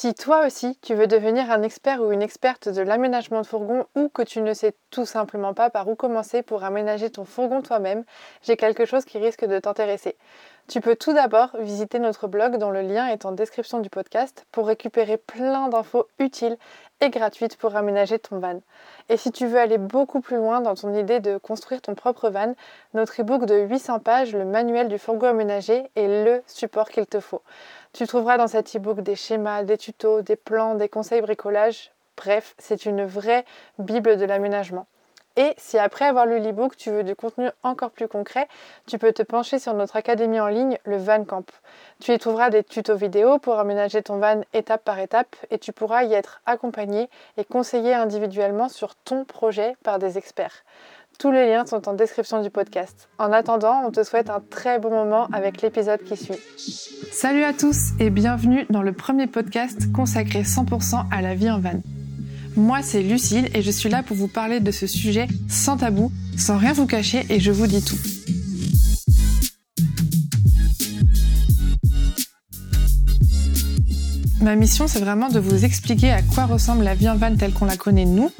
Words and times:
Si 0.00 0.14
toi 0.14 0.46
aussi 0.46 0.78
tu 0.80 0.94
veux 0.94 1.08
devenir 1.08 1.50
un 1.50 1.64
expert 1.64 2.00
ou 2.00 2.12
une 2.12 2.22
experte 2.22 2.68
de 2.68 2.82
l'aménagement 2.82 3.40
de 3.40 3.46
fourgon 3.48 3.84
ou 3.96 4.08
que 4.08 4.22
tu 4.22 4.42
ne 4.42 4.54
sais 4.54 4.76
tout 4.92 5.04
simplement 5.04 5.54
pas 5.54 5.70
par 5.70 5.88
où 5.88 5.96
commencer 5.96 6.42
pour 6.44 6.62
aménager 6.62 7.10
ton 7.10 7.24
fourgon 7.24 7.62
toi-même, 7.62 8.04
j'ai 8.42 8.56
quelque 8.56 8.84
chose 8.84 9.04
qui 9.04 9.18
risque 9.18 9.44
de 9.44 9.58
t'intéresser. 9.58 10.16
Tu 10.68 10.80
peux 10.80 10.94
tout 10.94 11.14
d'abord 11.14 11.56
visiter 11.58 11.98
notre 11.98 12.28
blog 12.28 12.58
dont 12.58 12.70
le 12.70 12.82
lien 12.82 13.08
est 13.08 13.24
en 13.24 13.32
description 13.32 13.80
du 13.80 13.90
podcast 13.90 14.46
pour 14.52 14.68
récupérer 14.68 15.16
plein 15.16 15.66
d'infos 15.68 16.06
utiles 16.20 16.58
et 17.00 17.10
gratuites 17.10 17.56
pour 17.56 17.74
aménager 17.74 18.20
ton 18.20 18.38
van. 18.38 18.60
Et 19.08 19.16
si 19.16 19.32
tu 19.32 19.48
veux 19.48 19.58
aller 19.58 19.78
beaucoup 19.78 20.20
plus 20.20 20.36
loin 20.36 20.60
dans 20.60 20.76
ton 20.76 20.94
idée 20.94 21.18
de 21.18 21.38
construire 21.38 21.80
ton 21.80 21.96
propre 21.96 22.30
van, 22.30 22.54
notre 22.94 23.18
ebook 23.18 23.46
de 23.46 23.56
800 23.56 23.98
pages, 23.98 24.32
le 24.32 24.44
manuel 24.44 24.86
du 24.86 24.98
fourgon 24.98 25.28
aménagé, 25.28 25.90
est 25.96 26.24
le 26.24 26.42
support 26.46 26.88
qu'il 26.88 27.06
te 27.06 27.18
faut. 27.18 27.42
Tu 27.92 28.06
trouveras 28.06 28.36
dans 28.36 28.46
cet 28.46 28.76
e-book 28.76 29.00
des 29.00 29.16
schémas, 29.16 29.62
des 29.62 29.78
tutos, 29.78 30.22
des 30.22 30.36
plans, 30.36 30.74
des 30.74 30.88
conseils 30.88 31.22
bricolage. 31.22 31.90
Bref, 32.16 32.54
c'est 32.58 32.84
une 32.84 33.04
vraie 33.04 33.44
Bible 33.78 34.16
de 34.16 34.24
l'aménagement. 34.24 34.86
Et 35.36 35.54
si 35.56 35.78
après 35.78 36.04
avoir 36.04 36.26
lu 36.26 36.40
l'e-book, 36.40 36.76
tu 36.76 36.90
veux 36.90 37.04
du 37.04 37.14
contenu 37.14 37.48
encore 37.62 37.92
plus 37.92 38.08
concret, 38.08 38.48
tu 38.88 38.98
peux 38.98 39.12
te 39.12 39.22
pencher 39.22 39.60
sur 39.60 39.72
notre 39.72 39.94
académie 39.94 40.40
en 40.40 40.48
ligne, 40.48 40.78
le 40.82 40.96
Van 40.96 41.24
Camp. 41.24 41.48
Tu 42.00 42.12
y 42.12 42.18
trouveras 42.18 42.50
des 42.50 42.64
tutos 42.64 42.96
vidéo 42.96 43.38
pour 43.38 43.56
aménager 43.60 44.02
ton 44.02 44.18
van 44.18 44.40
étape 44.52 44.82
par 44.82 44.98
étape 44.98 45.36
et 45.50 45.58
tu 45.58 45.72
pourras 45.72 46.02
y 46.02 46.12
être 46.12 46.40
accompagné 46.44 47.08
et 47.36 47.44
conseillé 47.44 47.94
individuellement 47.94 48.68
sur 48.68 48.96
ton 48.96 49.24
projet 49.24 49.76
par 49.84 50.00
des 50.00 50.18
experts. 50.18 50.64
Tous 51.18 51.32
les 51.32 51.48
liens 51.48 51.66
sont 51.66 51.88
en 51.88 51.94
description 51.94 52.42
du 52.42 52.48
podcast. 52.48 53.08
En 53.18 53.32
attendant, 53.32 53.82
on 53.84 53.90
te 53.90 54.04
souhaite 54.04 54.30
un 54.30 54.38
très 54.38 54.78
bon 54.78 54.90
moment 54.90 55.26
avec 55.32 55.62
l'épisode 55.62 56.00
qui 56.04 56.16
suit. 56.16 56.38
Salut 57.10 57.42
à 57.42 57.52
tous 57.52 57.88
et 57.98 58.08
bienvenue 58.08 58.66
dans 58.70 58.82
le 58.82 58.92
premier 58.92 59.26
podcast 59.26 59.90
consacré 59.90 60.42
100% 60.42 61.06
à 61.10 61.20
la 61.20 61.34
vie 61.34 61.50
en 61.50 61.58
van. 61.58 61.82
Moi, 62.54 62.82
c'est 62.82 63.02
Lucille 63.02 63.48
et 63.52 63.62
je 63.62 63.70
suis 63.72 63.88
là 63.88 64.04
pour 64.04 64.16
vous 64.16 64.28
parler 64.28 64.60
de 64.60 64.70
ce 64.70 64.86
sujet 64.86 65.26
sans 65.48 65.78
tabou, 65.78 66.12
sans 66.36 66.56
rien 66.56 66.72
vous 66.72 66.86
cacher 66.86 67.26
et 67.30 67.40
je 67.40 67.50
vous 67.50 67.66
dis 67.66 67.84
tout. 67.84 67.98
Ma 74.40 74.54
mission, 74.54 74.86
c'est 74.86 75.00
vraiment 75.00 75.30
de 75.30 75.40
vous 75.40 75.64
expliquer 75.64 76.12
à 76.12 76.22
quoi 76.22 76.46
ressemble 76.46 76.84
la 76.84 76.94
vie 76.94 77.08
en 77.08 77.16
van 77.16 77.34
telle 77.34 77.52
qu'on 77.52 77.64
la 77.64 77.76
connaît 77.76 78.04
nous, 78.04 78.30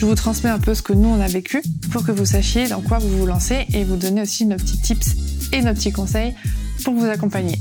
je 0.00 0.06
vous 0.06 0.14
transmets 0.14 0.48
un 0.48 0.58
peu 0.58 0.72
ce 0.72 0.80
que 0.80 0.94
nous 0.94 1.10
on 1.10 1.20
a 1.20 1.26
vécu 1.26 1.60
pour 1.92 2.06
que 2.06 2.10
vous 2.10 2.24
sachiez 2.24 2.66
dans 2.68 2.80
quoi 2.80 2.96
vous 2.96 3.18
vous 3.18 3.26
lancez 3.26 3.66
et 3.74 3.84
vous 3.84 3.96
donner 3.96 4.22
aussi 4.22 4.46
nos 4.46 4.56
petits 4.56 4.80
tips 4.80 5.52
et 5.52 5.60
nos 5.60 5.74
petits 5.74 5.92
conseils 5.92 6.34
pour 6.82 6.94
vous 6.94 7.04
accompagner. 7.04 7.56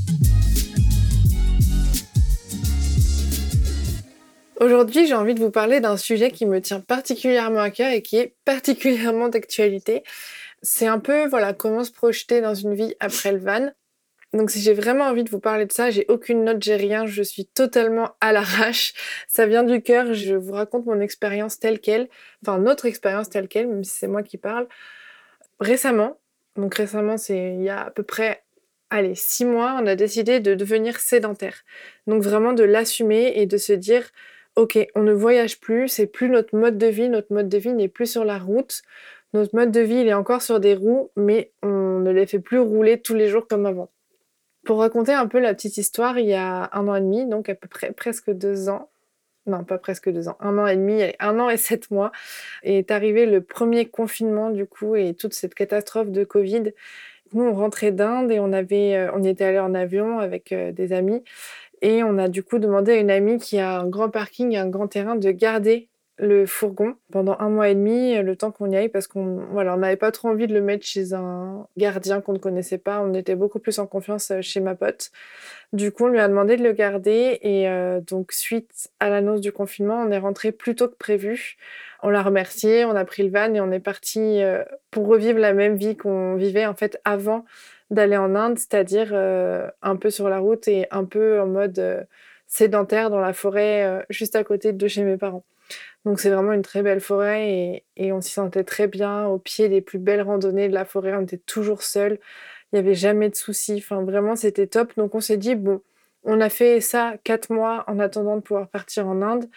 Aujourd'hui, 4.61 5.05
j'ai 5.05 5.15
envie 5.15 5.33
de 5.33 5.41
vous 5.41 5.51
parler 5.51 5.81
d'un 5.81 5.97
sujet 5.97 6.31
qui 6.31 6.45
me 6.45 6.61
tient 6.61 6.79
particulièrement 6.79 7.59
à 7.59 7.71
cœur 7.71 7.91
et 7.91 8.01
qui 8.01 8.15
est 8.15 8.35
particulièrement 8.45 9.27
d'actualité. 9.27 10.03
C'est 10.61 10.87
un 10.87 10.99
peu 10.99 11.27
voilà 11.27 11.51
comment 11.51 11.83
se 11.83 11.91
projeter 11.91 12.39
dans 12.39 12.53
une 12.55 12.73
vie 12.73 12.95
après 13.01 13.33
le 13.33 13.39
van. 13.39 13.69
Donc 14.33 14.51
si 14.51 14.61
j'ai 14.61 14.73
vraiment 14.73 15.05
envie 15.05 15.23
de 15.23 15.29
vous 15.29 15.39
parler 15.39 15.65
de 15.65 15.71
ça, 15.71 15.89
j'ai 15.89 16.05
aucune 16.07 16.43
note, 16.43 16.61
j'ai 16.61 16.75
rien, 16.75 17.05
je 17.07 17.23
suis 17.23 17.45
totalement 17.45 18.11
à 18.21 18.31
l'arrache. 18.31 18.93
Ça 19.27 19.47
vient 19.47 19.63
du 19.63 19.81
cœur, 19.81 20.13
je 20.13 20.35
vous 20.35 20.53
raconte 20.53 20.85
mon 20.85 20.99
expérience 20.99 21.59
telle 21.59 21.79
qu'elle, 21.79 22.09
enfin 22.43 22.59
notre 22.59 22.85
expérience 22.85 23.29
telle 23.29 23.47
qu'elle, 23.47 23.67
même 23.67 23.83
si 23.83 23.97
c'est 23.97 24.07
moi 24.07 24.21
qui 24.23 24.37
parle. 24.37 24.67
Récemment, 25.59 26.19
donc 26.55 26.75
récemment 26.75 27.17
c'est 27.17 27.55
il 27.55 27.63
y 27.63 27.69
a 27.69 27.81
à 27.85 27.91
peu 27.91 28.03
près 28.03 28.43
allez, 28.89 29.15
six 29.15 29.45
mois, 29.45 29.77
on 29.81 29.87
a 29.87 29.95
décidé 29.95 30.39
de 30.39 30.55
devenir 30.55 30.99
sédentaire. 30.99 31.63
Donc 32.07 32.23
vraiment 32.23 32.53
de 32.53 32.63
l'assumer 32.63 33.33
et 33.35 33.45
de 33.45 33.57
se 33.57 33.73
dire, 33.73 34.09
ok, 34.55 34.77
on 34.95 35.03
ne 35.03 35.13
voyage 35.13 35.59
plus, 35.59 35.87
c'est 35.89 36.07
plus 36.07 36.29
notre 36.29 36.55
mode 36.55 36.77
de 36.77 36.87
vie, 36.87 37.09
notre 37.09 37.33
mode 37.33 37.49
de 37.49 37.57
vie 37.57 37.73
n'est 37.73 37.87
plus 37.87 38.07
sur 38.11 38.25
la 38.25 38.39
route, 38.39 38.81
notre 39.33 39.55
mode 39.55 39.71
de 39.71 39.81
vie 39.81 40.01
il 40.01 40.07
est 40.07 40.13
encore 40.13 40.41
sur 40.41 40.59
des 40.59 40.75
roues, 40.75 41.11
mais 41.15 41.51
on 41.63 41.99
ne 41.99 42.11
les 42.11 42.25
fait 42.25 42.39
plus 42.39 42.59
rouler 42.59 43.01
tous 43.01 43.15
les 43.15 43.27
jours 43.27 43.47
comme 43.47 43.65
avant. 43.65 43.89
Pour 44.69 44.81
raconter 44.81 45.13
un 45.13 45.25
peu 45.25 45.39
la 45.39 45.55
petite 45.55 45.77
histoire, 45.77 46.19
il 46.19 46.27
y 46.27 46.35
a 46.35 46.69
un 46.73 46.87
an 46.87 46.93
et 46.93 47.01
demi, 47.01 47.25
donc 47.25 47.49
à 47.49 47.55
peu 47.55 47.67
près 47.67 47.91
presque 47.91 48.29
deux 48.29 48.69
ans, 48.69 48.91
non 49.47 49.63
pas 49.63 49.79
presque 49.79 50.11
deux 50.11 50.27
ans, 50.27 50.37
un 50.41 50.59
an 50.59 50.67
et 50.67 50.75
demi, 50.75 51.01
un 51.19 51.39
an 51.39 51.49
et 51.49 51.57
sept 51.57 51.89
mois, 51.89 52.11
est 52.61 52.91
arrivé 52.91 53.25
le 53.25 53.41
premier 53.41 53.87
confinement 53.87 54.51
du 54.51 54.67
coup 54.67 54.95
et 54.95 55.15
toute 55.15 55.33
cette 55.33 55.55
catastrophe 55.55 56.11
de 56.11 56.23
Covid. 56.23 56.73
Nous 57.33 57.41
on 57.41 57.55
rentrait 57.55 57.91
d'Inde 57.91 58.31
et 58.31 58.39
on 58.39 58.53
avait, 58.53 58.95
euh, 58.95 59.11
on 59.15 59.23
était 59.23 59.45
allé 59.45 59.57
en 59.57 59.73
avion 59.73 60.19
avec 60.19 60.51
euh, 60.51 60.71
des 60.71 60.93
amis 60.93 61.23
et 61.81 62.03
on 62.03 62.19
a 62.19 62.27
du 62.27 62.43
coup 62.43 62.59
demandé 62.59 62.91
à 62.91 62.97
une 62.97 63.09
amie 63.09 63.39
qui 63.39 63.57
a 63.57 63.79
un 63.79 63.87
grand 63.87 64.11
parking 64.11 64.55
un 64.55 64.69
grand 64.69 64.87
terrain 64.87 65.15
de 65.15 65.31
garder 65.31 65.89
le 66.19 66.45
fourgon 66.45 66.95
pendant 67.11 67.37
un 67.39 67.49
mois 67.49 67.69
et 67.69 67.75
demi, 67.75 68.21
le 68.21 68.35
temps 68.35 68.51
qu'on 68.51 68.69
y 68.69 68.75
aille, 68.75 68.89
parce 68.89 69.07
qu'on 69.07 69.37
voilà, 69.51 69.77
n'avait 69.77 69.95
pas 69.95 70.11
trop 70.11 70.27
envie 70.27 70.47
de 70.47 70.53
le 70.53 70.61
mettre 70.61 70.85
chez 70.85 71.13
un 71.13 71.65
gardien 71.77 72.19
qu'on 72.19 72.33
ne 72.33 72.37
connaissait 72.39 72.77
pas. 72.77 72.99
On 73.01 73.13
était 73.13 73.35
beaucoup 73.35 73.59
plus 73.59 73.79
en 73.79 73.87
confiance 73.87 74.31
euh, 74.31 74.41
chez 74.41 74.59
ma 74.59 74.75
pote. 74.75 75.11
Du 75.71 75.91
coup, 75.93 76.05
on 76.05 76.07
lui 76.09 76.19
a 76.19 76.27
demandé 76.27 76.57
de 76.57 76.63
le 76.63 76.73
garder 76.73 77.39
et 77.41 77.69
euh, 77.69 78.01
donc 78.01 78.33
suite 78.33 78.89
à 78.99 79.09
l'annonce 79.09 79.39
du 79.39 79.53
confinement, 79.53 80.01
on 80.01 80.11
est 80.11 80.17
rentré 80.17 80.51
plus 80.51 80.75
tôt 80.75 80.89
que 80.89 80.97
prévu. 80.97 81.55
On 82.03 82.09
l'a 82.09 82.21
remercié, 82.21 82.83
on 82.83 82.95
a 82.95 83.05
pris 83.05 83.23
le 83.23 83.29
van 83.29 83.53
et 83.53 83.61
on 83.61 83.71
est 83.71 83.79
parti 83.79 84.41
euh, 84.43 84.63
pour 84.91 85.07
revivre 85.07 85.39
la 85.39 85.53
même 85.53 85.77
vie 85.77 85.95
qu'on 85.95 86.35
vivait 86.35 86.65
en 86.65 86.75
fait 86.75 86.99
avant 87.05 87.45
d'aller 87.91 88.17
en 88.17 88.35
Inde, 88.35 88.59
c'est-à-dire 88.59 89.15
un 89.15 89.95
peu 89.95 90.11
sur 90.11 90.29
la 90.29 90.37
route 90.37 90.67
et 90.67 90.85
un 90.91 91.05
peu 91.05 91.41
en 91.41 91.47
mode 91.47 92.07
sédentaire 92.45 93.09
dans 93.09 93.19
la 93.19 93.33
forêt 93.33 94.05
juste 94.11 94.35
à 94.35 94.43
côté 94.43 94.73
de 94.73 94.87
chez 94.87 95.01
mes 95.01 95.17
parents. 95.17 95.43
Donc 96.05 96.19
c'est 96.19 96.29
vraiment 96.29 96.53
une 96.53 96.61
très 96.61 96.81
belle 96.81 97.01
forêt 97.01 97.83
et, 97.97 98.11
on 98.11 98.21
s'y 98.21 98.31
sentait 98.31 98.63
très 98.63 98.87
bien 98.87 99.27
au 99.27 99.37
pied 99.37 99.69
des 99.69 99.81
plus 99.81 99.99
belles 99.99 100.21
randonnées 100.21 100.69
de 100.69 100.73
la 100.73 100.85
forêt. 100.85 101.13
On 101.15 101.21
était 101.21 101.37
toujours 101.37 101.83
seuls. 101.83 102.19
Il 102.71 102.75
n'y 102.75 102.79
avait 102.79 102.95
jamais 102.95 103.29
de 103.29 103.35
soucis. 103.35 103.75
Enfin 103.77 104.03
vraiment 104.03 104.35
c'était 104.35 104.67
top. 104.67 104.93
Donc 104.97 105.15
on 105.15 105.21
s'est 105.21 105.37
dit 105.37 105.55
bon, 105.55 105.81
on 106.23 106.41
a 106.41 106.49
fait 106.49 106.81
ça 106.81 107.15
quatre 107.23 107.51
mois 107.51 107.83
en 107.87 107.99
attendant 107.99 108.37
de 108.37 108.41
pouvoir 108.41 108.69
partir 108.69 109.07
en 109.07 109.21
Inde 109.21 109.49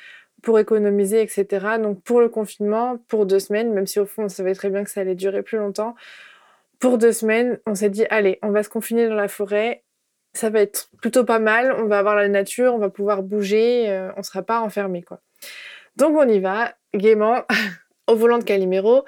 pour 0.43 0.59
économiser, 0.59 1.23
etc. 1.23 1.79
Donc 1.81 2.03
pour 2.03 2.21
le 2.21 2.29
confinement, 2.29 2.99
pour 3.09 3.27
deux 3.27 3.39
semaines, 3.39 3.73
même 3.73 3.87
si 3.87 4.01
au 4.01 4.07
fond 4.07 4.25
on 4.25 4.29
savait 4.29 4.55
très 4.55 4.71
bien 4.71 4.85
que 4.85 4.91
ça 4.91 5.01
allait 5.03 5.15
durer 5.15 5.43
plus 5.43 5.59
longtemps, 5.59 5.95
pour 6.81 6.99
deux 6.99 7.13
semaines, 7.13 7.61
on 7.67 7.77
s'est 7.77 7.91
dit 7.91 8.05
allez, 8.11 8.39
on 8.43 8.51
va 8.51 8.65
se 8.65 8.69
confiner 8.69 9.09
dans 9.09 9.15
la 9.15 9.29
forêt. 9.29 9.85
Ça 10.35 10.51
va 10.51 10.61
être 10.61 10.91
plutôt 11.01 11.25
pas 11.25 11.39
mal. 11.39 11.73
On 11.79 11.87
va 11.87 11.99
avoir 11.99 12.17
la 12.17 12.29
nature, 12.29 12.75
on 12.75 12.79
va 12.79 12.91
pouvoir 12.91 13.23
bouger, 13.23 13.89
euh, 13.91 14.11
on 14.17 14.23
sera 14.23 14.43
pas 14.43 14.61
enfermé 14.61 15.03
quoi. 15.03 15.21
Donc 15.97 16.17
on 16.17 16.29
y 16.29 16.41
va, 16.41 16.75
gaiement, 16.95 17.43
au 18.09 18.17
volant 18.17 18.39
de 18.39 18.45
Calimero. 18.45 19.05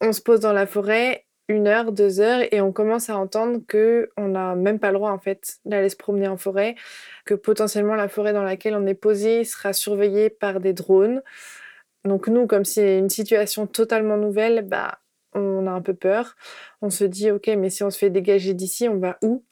On 0.00 0.12
se 0.12 0.20
pose 0.20 0.40
dans 0.40 0.52
la 0.52 0.66
forêt 0.66 1.26
une 1.48 1.66
heure, 1.66 1.90
deux 1.90 2.20
heures, 2.20 2.42
et 2.52 2.60
on 2.60 2.72
commence 2.72 3.10
à 3.10 3.18
entendre 3.18 3.60
que 3.66 4.10
on 4.16 4.28
n'a 4.28 4.54
même 4.54 4.78
pas 4.78 4.92
le 4.92 4.98
droit 4.98 5.10
en 5.10 5.18
fait 5.18 5.58
d'aller 5.64 5.88
se 5.88 5.96
promener 5.96 6.28
en 6.28 6.36
forêt, 6.36 6.76
que 7.24 7.34
potentiellement 7.34 7.96
la 7.96 8.08
forêt 8.08 8.32
dans 8.32 8.44
laquelle 8.44 8.76
on 8.76 8.86
est 8.86 8.94
posé 8.94 9.44
sera 9.44 9.72
surveillée 9.72 10.30
par 10.30 10.60
des 10.60 10.72
drones. 10.72 11.22
Donc 12.04 12.28
nous, 12.28 12.46
comme 12.46 12.64
c'est 12.64 12.98
une 12.98 13.10
situation 13.10 13.66
totalement 13.66 14.16
nouvelle, 14.16 14.62
bah 14.62 15.00
on 15.34 15.66
a 15.66 15.70
un 15.70 15.82
peu 15.82 15.94
peur. 15.94 16.36
On 16.82 16.90
se 16.90 17.04
dit 17.04 17.30
ok, 17.30 17.48
mais 17.58 17.70
si 17.70 17.82
on 17.82 17.90
se 17.90 17.98
fait 17.98 18.10
dégager 18.10 18.54
d'ici, 18.54 18.88
on 18.88 18.98
va 18.98 19.18
où? 19.22 19.44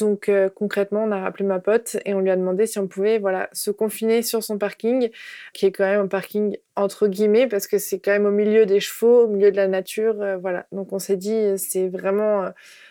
Donc 0.00 0.28
euh, 0.28 0.48
concrètement, 0.48 1.04
on 1.04 1.12
a 1.12 1.20
rappelé 1.20 1.44
ma 1.44 1.60
pote 1.60 1.96
et 2.04 2.14
on 2.14 2.20
lui 2.20 2.30
a 2.30 2.36
demandé 2.36 2.66
si 2.66 2.78
on 2.78 2.88
pouvait 2.88 3.18
voilà, 3.18 3.48
se 3.52 3.70
confiner 3.70 4.22
sur 4.22 4.42
son 4.42 4.58
parking, 4.58 5.10
qui 5.52 5.66
est 5.66 5.72
quand 5.72 5.84
même 5.84 6.00
un 6.00 6.06
parking 6.08 6.56
entre 6.76 7.06
guillemets, 7.08 7.46
parce 7.46 7.66
que 7.66 7.78
c'est 7.78 7.98
quand 7.98 8.10
même 8.10 8.26
au 8.26 8.30
milieu 8.30 8.66
des 8.66 8.80
chevaux, 8.80 9.24
au 9.24 9.28
milieu 9.28 9.50
de 9.50 9.56
la 9.56 9.68
nature. 9.68 10.20
Euh, 10.20 10.36
voilà. 10.38 10.66
Donc 10.72 10.92
on 10.92 10.98
s'est 10.98 11.16
dit, 11.16 11.58
c'est 11.58 11.88
vraiment, 11.88 12.44
euh, 12.44 12.50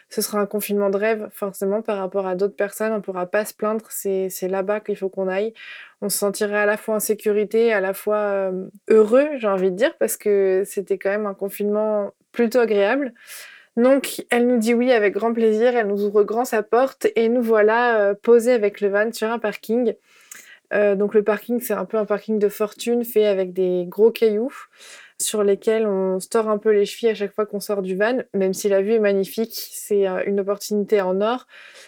ce 0.10 0.22
sera 0.22 0.40
un 0.40 0.46
confinement 0.46 0.90
de 0.90 0.98
rêve, 0.98 1.28
forcément, 1.32 1.82
par 1.82 1.98
rapport 1.98 2.28
à 2.28 2.36
d'autres 2.36 2.56
personnes. 2.56 2.94
On 2.94 2.98
ne 2.98 3.02
pourra 3.02 3.26
pas 3.26 3.46
se 3.46 3.54
plaindre, 3.54 3.86
c'est 3.90 4.30
là-bas 4.48 4.80
qu'il 4.80 4.96
faut 4.96 5.10
qu'on 5.10 5.28
aille. 5.28 5.54
On 6.02 6.10
se 6.10 6.18
sentirait 6.18 6.60
à 6.60 6.66
la 6.66 6.78
fois 6.78 6.96
en 6.96 7.00
sécurité, 7.00 7.74
à 7.74 7.82
la 7.82 7.94
fois 7.94 8.52
heureux, 8.90 9.28
j'ai 9.38 9.48
envie 9.48 9.72
de 9.72 9.76
dire, 9.76 9.96
parce 9.98 10.18
que 10.18 10.64
c'était 10.66 10.98
quand 10.98 11.10
même 11.10 11.26
un 11.26 11.34
confinement 11.34 12.12
plutôt 12.32 12.60
agréable. 12.60 13.14
Donc, 13.78 14.26
elle 14.30 14.48
nous 14.48 14.58
dit 14.58 14.74
oui 14.74 14.92
avec 14.92 15.14
grand 15.14 15.34
plaisir, 15.34 15.76
elle 15.76 15.88
nous 15.88 16.04
ouvre 16.04 16.24
grand 16.24 16.46
sa 16.46 16.64
porte 16.64 17.08
et 17.16 17.30
nous 17.30 17.42
voilà 17.42 18.00
euh, 18.02 18.14
posés 18.14 18.52
avec 18.52 18.82
le 18.82 18.90
van 18.90 19.12
sur 19.12 19.30
un 19.32 19.40
parking. 19.40 19.94
Euh, 20.74 20.96
donc 20.96 21.14
le 21.14 21.24
parking, 21.24 21.60
c'est 21.60 21.74
un 21.74 21.86
peu 21.86 21.98
un 21.98 22.06
parking 22.06 22.40
de 22.40 22.50
fortune 22.50 23.04
fait 23.04 23.26
avec 23.26 23.54
des 23.54 23.86
gros 23.88 24.12
cailloux 24.12 24.54
sur 25.22 25.44
lesquels 25.44 25.86
on 25.86 26.20
store 26.20 26.48
un 26.48 26.58
peu 26.58 26.72
les 26.72 26.86
chevilles 26.86 27.10
à 27.10 27.16
chaque 27.16 27.34
fois 27.34 27.46
qu'on 27.46 27.60
sort 27.60 27.82
du 27.82 27.96
van, 27.96 28.20
même 28.34 28.54
si 28.54 28.70
la 28.70 28.82
vue 28.82 28.94
est 28.94 29.00
magnifique, 29.00 29.54
c'est 29.54 30.08
euh, 30.08 30.24
une 30.26 30.40
opportunité 30.40 31.02
en 31.02 31.20
or. 31.22 31.46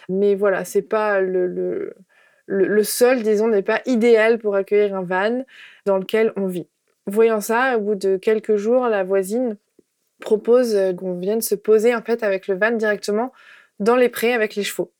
Mais 0.08 0.34
voilà, 0.34 0.64
c'est 0.64 0.82
pas 0.82 1.20
le, 1.20 1.46
le, 1.46 1.94
le 2.46 2.84
sol, 2.84 3.22
disons, 3.22 3.48
n'est 3.48 3.62
pas 3.62 3.80
idéal 3.86 4.38
pour 4.38 4.54
accueillir 4.54 4.94
un 4.94 5.02
van 5.02 5.44
dans 5.86 5.96
lequel 5.96 6.32
on 6.36 6.46
vit. 6.46 6.68
Voyant 7.06 7.40
ça, 7.40 7.78
au 7.78 7.80
bout 7.80 7.94
de 7.94 8.16
quelques 8.16 8.56
jours, 8.56 8.86
la 8.88 9.02
voisine 9.02 9.56
propose 10.22 10.74
euh, 10.74 10.94
qu'on 10.94 11.18
vienne 11.18 11.42
se 11.42 11.54
poser 11.54 11.94
en 11.94 12.02
fait 12.02 12.22
avec 12.22 12.48
le 12.48 12.56
van 12.56 12.70
directement 12.70 13.32
dans 13.78 13.96
les 13.96 14.08
prés 14.08 14.32
avec 14.32 14.54
les 14.54 14.62
chevaux. 14.62 14.92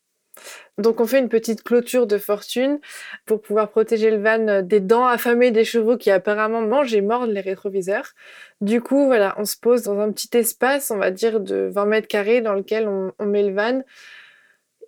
Donc 0.79 1.01
on 1.01 1.07
fait 1.07 1.19
une 1.19 1.29
petite 1.29 1.63
clôture 1.63 2.07
de 2.07 2.17
fortune 2.17 2.81
pour 3.27 3.43
pouvoir 3.43 3.71
protéger 3.71 4.11
le 4.11 4.23
van 4.23 4.63
des 4.63 4.81
dents 4.81 5.07
affamées 5.07 5.51
des 5.51 5.65
chevaux 5.65 5.99
qui 5.99 6.11
apparemment 6.11 6.63
mangent 6.63 6.95
et 6.95 7.03
mordent 7.03 7.31
les 7.31 7.43
rétroviseurs. 7.43 8.13
Du 8.61 8.81
coup, 8.81 9.07
voilà, 9.07 9.35
on 9.39 9.45
se 9.45 9.57
pose 9.57 9.83
dans 9.83 9.99
un 9.99 10.11
petit 10.11 10.37
espace, 10.37 10.91
on 10.91 10.97
va 10.97 11.11
dire 11.11 11.41
de 11.41 11.69
20 11.71 11.85
mètres 11.87 12.09
carrés, 12.09 12.41
dans 12.41 12.55
lequel 12.55 12.89
on, 12.89 13.27
met 13.27 13.43
le 13.43 13.55
van. 13.55 13.83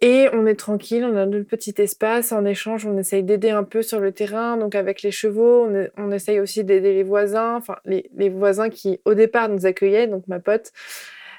Et 0.00 0.28
on 0.32 0.46
est 0.46 0.56
tranquille, 0.56 1.04
on 1.04 1.16
a 1.16 1.26
notre 1.26 1.46
petit 1.46 1.74
espace. 1.78 2.32
En 2.32 2.44
échange, 2.44 2.86
on 2.86 2.98
essaye 2.98 3.22
d'aider 3.22 3.50
un 3.50 3.64
peu 3.64 3.82
sur 3.82 4.00
le 4.00 4.12
terrain. 4.12 4.56
Donc 4.56 4.74
avec 4.74 5.02
les 5.02 5.10
chevaux, 5.10 5.68
on, 5.96 6.10
essaye 6.10 6.40
aussi 6.40 6.64
d'aider 6.64 6.94
les 6.94 7.02
voisins, 7.02 7.56
enfin 7.56 7.76
les, 7.84 8.28
voisins 8.28 8.68
qui 8.70 9.00
au 9.04 9.14
départ 9.14 9.48
nous 9.48 9.66
accueillaient, 9.66 10.06
donc 10.06 10.26
ma 10.28 10.40
pote. 10.40 10.72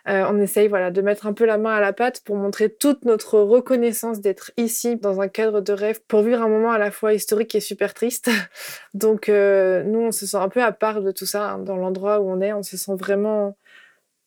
Euh, 0.07 0.23
on 0.29 0.39
essaye 0.39 0.67
voilà, 0.67 0.91
de 0.91 1.01
mettre 1.01 1.25
un 1.25 1.33
peu 1.33 1.45
la 1.45 1.57
main 1.57 1.73
à 1.73 1.79
la 1.79 1.91
pâte 1.91 2.21
pour 2.23 2.35
montrer 2.35 2.69
toute 2.69 3.05
notre 3.05 3.39
reconnaissance 3.39 4.21
d'être 4.21 4.51
ici 4.55 4.97
dans 4.97 5.19
un 5.19 5.27
cadre 5.27 5.61
de 5.61 5.73
rêve 5.73 5.99
pour 6.07 6.21
vivre 6.21 6.43
un 6.43 6.47
moment 6.47 6.71
à 6.71 6.77
la 6.77 6.91
fois 6.91 7.13
historique 7.15 7.55
et 7.55 7.59
super 7.59 7.95
triste. 7.95 8.29
Donc 8.93 9.29
euh, 9.29 9.83
nous, 9.83 9.99
on 9.99 10.11
se 10.11 10.27
sent 10.27 10.37
un 10.37 10.49
peu 10.49 10.61
à 10.61 10.71
part 10.71 11.01
de 11.01 11.11
tout 11.11 11.25
ça 11.25 11.53
hein, 11.53 11.57
dans 11.57 11.75
l'endroit 11.75 12.19
où 12.19 12.29
on 12.29 12.39
est. 12.39 12.53
On 12.53 12.61
se 12.61 12.77
sent 12.77 12.95
vraiment 12.95 13.57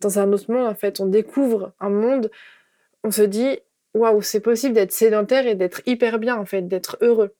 dans 0.00 0.18
un 0.18 0.32
autre 0.32 0.50
monde 0.52 0.66
en 0.66 0.74
fait. 0.74 0.98
On 1.00 1.06
découvre 1.06 1.72
un 1.78 1.90
monde. 1.90 2.28
On 3.04 3.12
se 3.12 3.22
dit 3.22 3.60
waouh, 3.94 4.22
c'est 4.22 4.40
possible 4.40 4.74
d'être 4.74 4.92
sédentaire 4.92 5.46
et 5.46 5.54
d'être 5.54 5.82
hyper 5.86 6.18
bien 6.18 6.36
en 6.36 6.44
fait, 6.44 6.62
d'être 6.62 6.98
heureux. 7.00 7.34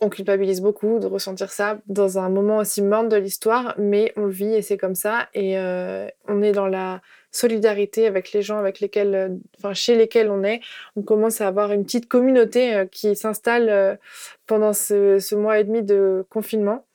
On 0.00 0.10
culpabilise 0.10 0.60
beaucoup 0.60 1.00
de 1.00 1.06
ressentir 1.06 1.50
ça 1.50 1.80
dans 1.86 2.18
un 2.18 2.28
moment 2.28 2.58
aussi 2.58 2.82
morne 2.82 3.08
de 3.08 3.16
l'histoire, 3.16 3.74
mais 3.78 4.12
on 4.16 4.26
le 4.26 4.30
vit 4.30 4.54
et 4.54 4.62
c'est 4.62 4.76
comme 4.76 4.94
ça. 4.94 5.28
Et 5.34 5.58
euh, 5.58 6.06
on 6.28 6.40
est 6.40 6.52
dans 6.52 6.68
la 6.68 7.00
solidarité 7.32 8.06
avec 8.06 8.30
les 8.30 8.40
gens 8.40 8.58
avec 8.58 8.78
lesquels, 8.78 9.14
euh, 9.16 9.28
enfin, 9.58 9.74
chez 9.74 9.96
lesquels 9.96 10.30
on 10.30 10.44
est. 10.44 10.60
On 10.94 11.02
commence 11.02 11.40
à 11.40 11.48
avoir 11.48 11.72
une 11.72 11.84
petite 11.84 12.06
communauté 12.06 12.76
euh, 12.76 12.86
qui 12.86 13.16
s'installe 13.16 13.98
pendant 14.46 14.72
ce, 14.72 15.34
mois 15.34 15.58
et 15.58 15.64
demi 15.64 15.82
de 15.82 16.24
confinement. 16.30 16.86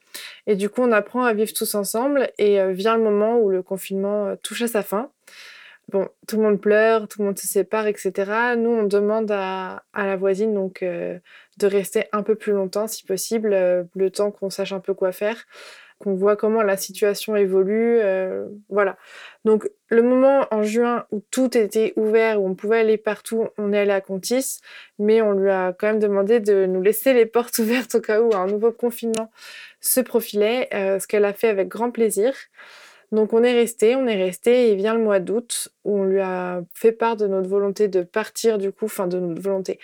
Et 0.47 0.55
du 0.55 0.69
coup, 0.69 0.81
on 0.81 0.91
apprend 0.93 1.23
à 1.23 1.33
vivre 1.33 1.51
tous 1.51 1.75
ensemble 1.75 2.31
et 2.37 2.71
vient 2.71 2.95
le 2.95 3.03
moment 3.03 3.37
où 3.37 3.49
le 3.49 3.63
confinement 3.63 4.35
touche 4.43 4.61
à 4.61 4.67
sa 4.67 4.83
fin. 4.83 5.09
Bon, 5.91 6.07
tout 6.27 6.37
le 6.37 6.43
monde 6.43 6.61
pleure, 6.61 7.07
tout 7.07 7.19
le 7.19 7.27
monde 7.27 7.37
se 7.37 7.47
sépare, 7.47 7.87
etc. 7.87 8.13
Nous, 8.57 8.69
on 8.69 8.83
demande 8.83 9.29
à, 9.31 9.83
la 9.93 10.15
voisine 10.15 10.53
donc 10.53 10.81
euh, 10.81 11.19
de 11.57 11.67
rester 11.67 12.05
un 12.13 12.23
peu 12.23 12.35
plus 12.35 12.53
longtemps, 12.53 12.87
si 12.87 13.05
possible, 13.05 13.53
euh, 13.53 13.83
le 13.95 14.09
temps 14.09 14.31
qu'on 14.31 14.49
sache 14.49 14.71
un 14.71 14.79
peu 14.79 14.93
quoi 14.93 15.11
faire, 15.11 15.43
qu'on 15.99 16.15
voit 16.15 16.37
comment 16.37 16.63
la 16.63 16.77
situation 16.77 17.35
évolue, 17.35 17.99
euh, 17.99 18.47
voilà. 18.69 18.97
Donc, 19.43 19.69
le 19.89 20.01
moment 20.01 20.47
en 20.51 20.63
juin 20.63 21.05
où 21.11 21.21
tout 21.31 21.55
était 21.57 21.93
ouvert, 21.97 22.41
où 22.41 22.47
on 22.47 22.55
pouvait 22.55 22.79
aller 22.79 22.97
partout, 22.97 23.49
on 23.57 23.73
est 23.73 23.79
allé 23.79 23.91
à 23.91 24.01
Contis, 24.01 24.61
mais 24.99 25.21
on 25.21 25.33
lui 25.33 25.51
a 25.51 25.73
quand 25.73 25.87
même 25.87 25.99
demandé 25.99 26.39
de 26.39 26.65
nous 26.65 26.81
laisser 26.81 27.13
les 27.13 27.25
portes 27.25 27.57
ouvertes 27.59 27.95
au 27.95 28.01
cas 28.01 28.21
où 28.21 28.33
un 28.33 28.47
nouveau 28.47 28.71
confinement 28.71 29.31
se 29.81 29.99
profilait, 29.99 30.69
ce 30.71 31.05
qu'elle 31.07 31.25
a 31.25 31.33
fait 31.33 31.49
avec 31.49 31.67
grand 31.67 31.91
plaisir. 31.91 32.33
Donc 33.13 33.31
on 33.31 33.43
est 33.43 33.53
resté, 33.53 33.95
on 33.95 34.07
est 34.07 34.21
resté 34.21 34.71
et 34.71 34.75
vient 34.75 34.95
le 34.95 35.03
mois 35.03 35.19
d'août 35.19 35.69
où 35.83 35.99
on 35.99 36.03
lui 36.03 36.19
a 36.19 36.63
fait 36.73 36.91
part 36.91 37.15
de 37.15 37.27
notre 37.27 37.47
volonté 37.47 37.87
de 37.87 38.01
partir 38.01 38.57
du 38.57 38.71
coup, 38.71 38.85
enfin 38.85 39.05
de 39.05 39.19
notre 39.19 39.39
volonté. 39.39 39.79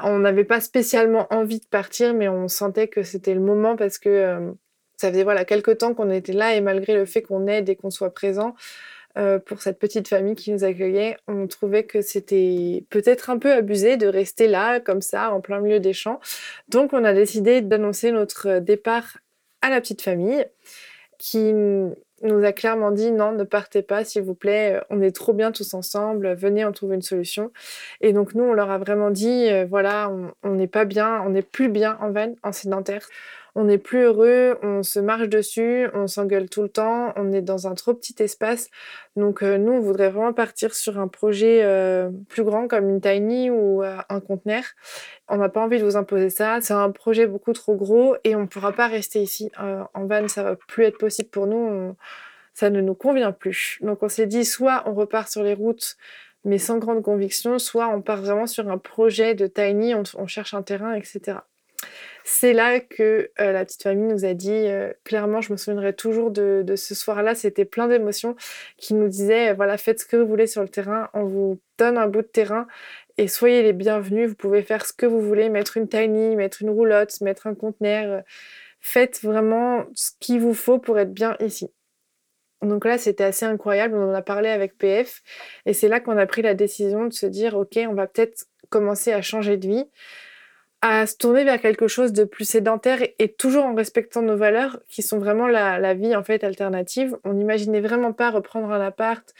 On 0.00 0.18
n'avait 0.18 0.44
pas 0.44 0.60
spécialement 0.60 1.26
envie 1.30 1.60
de 1.60 1.66
partir, 1.66 2.12
mais 2.12 2.28
on 2.28 2.46
sentait 2.46 2.86
que 2.88 3.02
c'était 3.02 3.32
le 3.32 3.40
moment 3.40 3.74
parce 3.74 3.98
que 3.98 4.10
euh, 4.10 4.52
ça 4.98 5.10
faisait 5.10 5.24
voilà 5.24 5.46
quelques 5.46 5.78
temps 5.78 5.94
qu'on 5.94 6.10
était 6.10 6.34
là 6.34 6.54
et 6.56 6.60
malgré 6.60 6.94
le 6.94 7.06
fait 7.06 7.22
qu'on 7.22 7.46
aide 7.46 7.70
et 7.70 7.74
qu'on 7.74 7.90
soit 7.90 8.12
présent 8.12 8.54
euh, 9.16 9.38
pour 9.38 9.62
cette 9.62 9.78
petite 9.78 10.06
famille 10.06 10.34
qui 10.34 10.52
nous 10.52 10.62
accueillait, 10.62 11.16
on 11.26 11.46
trouvait 11.46 11.84
que 11.84 12.02
c'était 12.02 12.84
peut-être 12.90 13.30
un 13.30 13.38
peu 13.38 13.50
abusé 13.50 13.96
de 13.96 14.06
rester 14.06 14.46
là 14.46 14.78
comme 14.78 15.00
ça 15.00 15.32
en 15.32 15.40
plein 15.40 15.60
milieu 15.60 15.80
des 15.80 15.94
champs. 15.94 16.20
Donc 16.68 16.92
on 16.92 17.02
a 17.02 17.14
décidé 17.14 17.62
d'annoncer 17.62 18.12
notre 18.12 18.58
départ 18.58 19.16
à 19.62 19.70
la 19.70 19.80
petite 19.80 20.02
famille 20.02 20.44
qui 21.18 21.52
nous 22.22 22.44
a 22.44 22.52
clairement 22.52 22.90
dit 22.90 23.10
non, 23.10 23.32
ne 23.32 23.44
partez 23.44 23.82
pas, 23.82 24.04
s'il 24.04 24.22
vous 24.22 24.34
plaît, 24.34 24.76
euh, 24.76 24.80
on 24.90 25.00
est 25.00 25.14
trop 25.14 25.32
bien 25.32 25.52
tous 25.52 25.74
ensemble, 25.74 26.34
venez, 26.34 26.64
on 26.64 26.72
trouve 26.72 26.92
une 26.92 27.02
solution. 27.02 27.52
Et 28.00 28.12
donc 28.12 28.34
nous, 28.34 28.44
on 28.44 28.52
leur 28.52 28.70
a 28.70 28.78
vraiment 28.78 29.10
dit, 29.10 29.48
euh, 29.50 29.66
voilà, 29.68 30.10
on 30.42 30.50
n'est 30.50 30.66
pas 30.66 30.84
bien, 30.84 31.22
on 31.26 31.30
n'est 31.30 31.42
plus 31.42 31.68
bien 31.68 31.98
en 32.00 32.10
veine, 32.10 32.36
en 32.42 32.52
sédentaire 32.52 33.06
on 33.58 33.64
n'est 33.64 33.78
plus 33.78 34.04
heureux, 34.04 34.56
on 34.62 34.84
se 34.84 35.00
marche 35.00 35.28
dessus, 35.28 35.88
on 35.92 36.06
s'engueule 36.06 36.48
tout 36.48 36.62
le 36.62 36.68
temps, 36.68 37.12
on 37.16 37.32
est 37.32 37.42
dans 37.42 37.66
un 37.66 37.74
trop 37.74 37.92
petit 37.92 38.14
espace. 38.22 38.70
Donc 39.16 39.42
euh, 39.42 39.58
nous, 39.58 39.72
on 39.72 39.80
voudrait 39.80 40.10
vraiment 40.10 40.32
partir 40.32 40.76
sur 40.76 41.00
un 41.00 41.08
projet 41.08 41.64
euh, 41.64 42.08
plus 42.28 42.44
grand 42.44 42.68
comme 42.68 42.88
une 42.88 43.00
tiny 43.00 43.50
ou 43.50 43.82
euh, 43.82 43.96
un 44.08 44.20
conteneur. 44.20 44.62
On 45.26 45.38
n'a 45.38 45.48
pas 45.48 45.60
envie 45.60 45.80
de 45.80 45.84
vous 45.84 45.96
imposer 45.96 46.30
ça. 46.30 46.60
C'est 46.60 46.72
un 46.72 46.92
projet 46.92 47.26
beaucoup 47.26 47.52
trop 47.52 47.74
gros 47.74 48.14
et 48.22 48.36
on 48.36 48.42
ne 48.42 48.46
pourra 48.46 48.70
pas 48.70 48.86
rester 48.86 49.20
ici. 49.22 49.50
en 49.58 50.06
van, 50.06 50.28
ça 50.28 50.44
va 50.44 50.54
plus 50.54 50.84
être 50.84 50.98
possible 50.98 51.28
pour 51.28 51.48
nous. 51.48 51.96
Ça 52.54 52.70
ne 52.70 52.80
nous 52.80 52.94
convient 52.94 53.32
plus. 53.32 53.78
Donc 53.80 54.04
on 54.04 54.08
s'est 54.08 54.28
dit, 54.28 54.44
soit 54.44 54.84
on 54.86 54.94
repart 54.94 55.28
sur 55.28 55.42
les 55.42 55.54
routes 55.54 55.96
mais 56.44 56.58
sans 56.58 56.78
grande 56.78 57.02
conviction, 57.02 57.58
soit 57.58 57.88
on 57.88 58.02
part 58.02 58.22
vraiment 58.22 58.46
sur 58.46 58.70
un 58.70 58.78
projet 58.78 59.34
de 59.34 59.48
tiny, 59.48 59.94
on 59.96 60.26
cherche 60.28 60.54
un 60.54 60.62
terrain, 60.62 60.94
etc. 60.94 61.38
C'est 62.30 62.52
là 62.52 62.78
que 62.78 63.30
euh, 63.40 63.52
la 63.52 63.64
petite 63.64 63.82
famille 63.82 64.12
nous 64.12 64.26
a 64.26 64.34
dit, 64.34 64.50
euh, 64.52 64.92
clairement, 65.02 65.40
je 65.40 65.50
me 65.50 65.56
souviendrai 65.56 65.94
toujours 65.94 66.30
de, 66.30 66.62
ce 66.76 66.94
soir-là, 66.94 67.34
c'était 67.34 67.64
plein 67.64 67.88
d'émotions, 67.88 68.36
qui 68.76 68.92
nous 68.92 69.08
disaient, 69.08 69.54
voilà, 69.54 69.78
faites 69.78 70.00
ce 70.00 70.04
que 70.04 70.18
vous 70.18 70.26
voulez 70.26 70.46
sur 70.46 70.60
le 70.60 70.68
terrain, 70.68 71.08
on 71.14 71.24
vous 71.24 71.58
donne 71.78 71.96
un 71.96 72.06
bout 72.06 72.20
de 72.20 72.26
terrain 72.26 72.66
et 73.16 73.28
soyez 73.28 73.62
les 73.62 73.72
bienvenus, 73.72 74.28
vous 74.28 74.34
pouvez 74.34 74.62
faire 74.62 74.84
ce 74.84 74.92
que 74.92 75.06
vous 75.06 75.22
voulez, 75.22 75.48
mettre 75.48 75.78
une 75.78 75.88
tiny, 75.88 76.36
mettre 76.36 76.60
une 76.60 76.68
roulotte, 76.68 77.18
mettre 77.22 77.46
un 77.46 77.54
conteneur, 77.54 78.22
faites 78.80 79.22
vraiment 79.22 79.86
ce 79.94 80.10
qu'il 80.20 80.40
vous 80.40 80.54
faut 80.54 80.78
pour 80.78 80.98
être 80.98 81.14
bien 81.14 81.34
ici. 81.40 81.72
Donc 82.60 82.84
là, 82.84 82.98
c'était 82.98 83.24
assez 83.24 83.46
incroyable, 83.46 83.96
on 83.96 84.10
en 84.10 84.14
a 84.14 84.22
parlé 84.22 84.50
avec 84.50 84.76
PF, 84.76 85.22
et 85.64 85.72
c'est 85.72 85.88
là 85.88 85.98
qu'on 85.98 86.18
a 86.18 86.26
pris 86.26 86.42
la 86.42 86.52
décision 86.52 87.06
de 87.06 87.12
se 87.14 87.24
dire, 87.24 87.56
ok, 87.56 87.78
on 87.88 87.94
va 87.94 88.06
peut-être 88.06 88.48
commencer 88.68 89.12
à 89.12 89.22
changer 89.22 89.56
de 89.56 89.66
vie 89.66 89.86
à 90.80 91.06
se 91.06 91.16
tourner 91.16 91.44
vers 91.44 91.60
quelque 91.60 91.88
chose 91.88 92.12
de 92.12 92.24
plus 92.24 92.44
sédentaire 92.44 93.00
et 93.18 93.32
toujours 93.32 93.64
en 93.64 93.74
respectant 93.74 94.22
nos 94.22 94.36
valeurs 94.36 94.78
qui 94.88 95.02
sont 95.02 95.18
vraiment 95.18 95.48
la, 95.48 95.94
vie 95.94 96.14
en 96.14 96.22
fait 96.22 96.44
alternative. 96.44 97.16
On 97.24 97.32
n'imaginait 97.32 97.80
vraiment 97.80 98.12
pas 98.12 98.30
reprendre 98.30 98.70
un 98.70 98.80
appart 98.80 99.34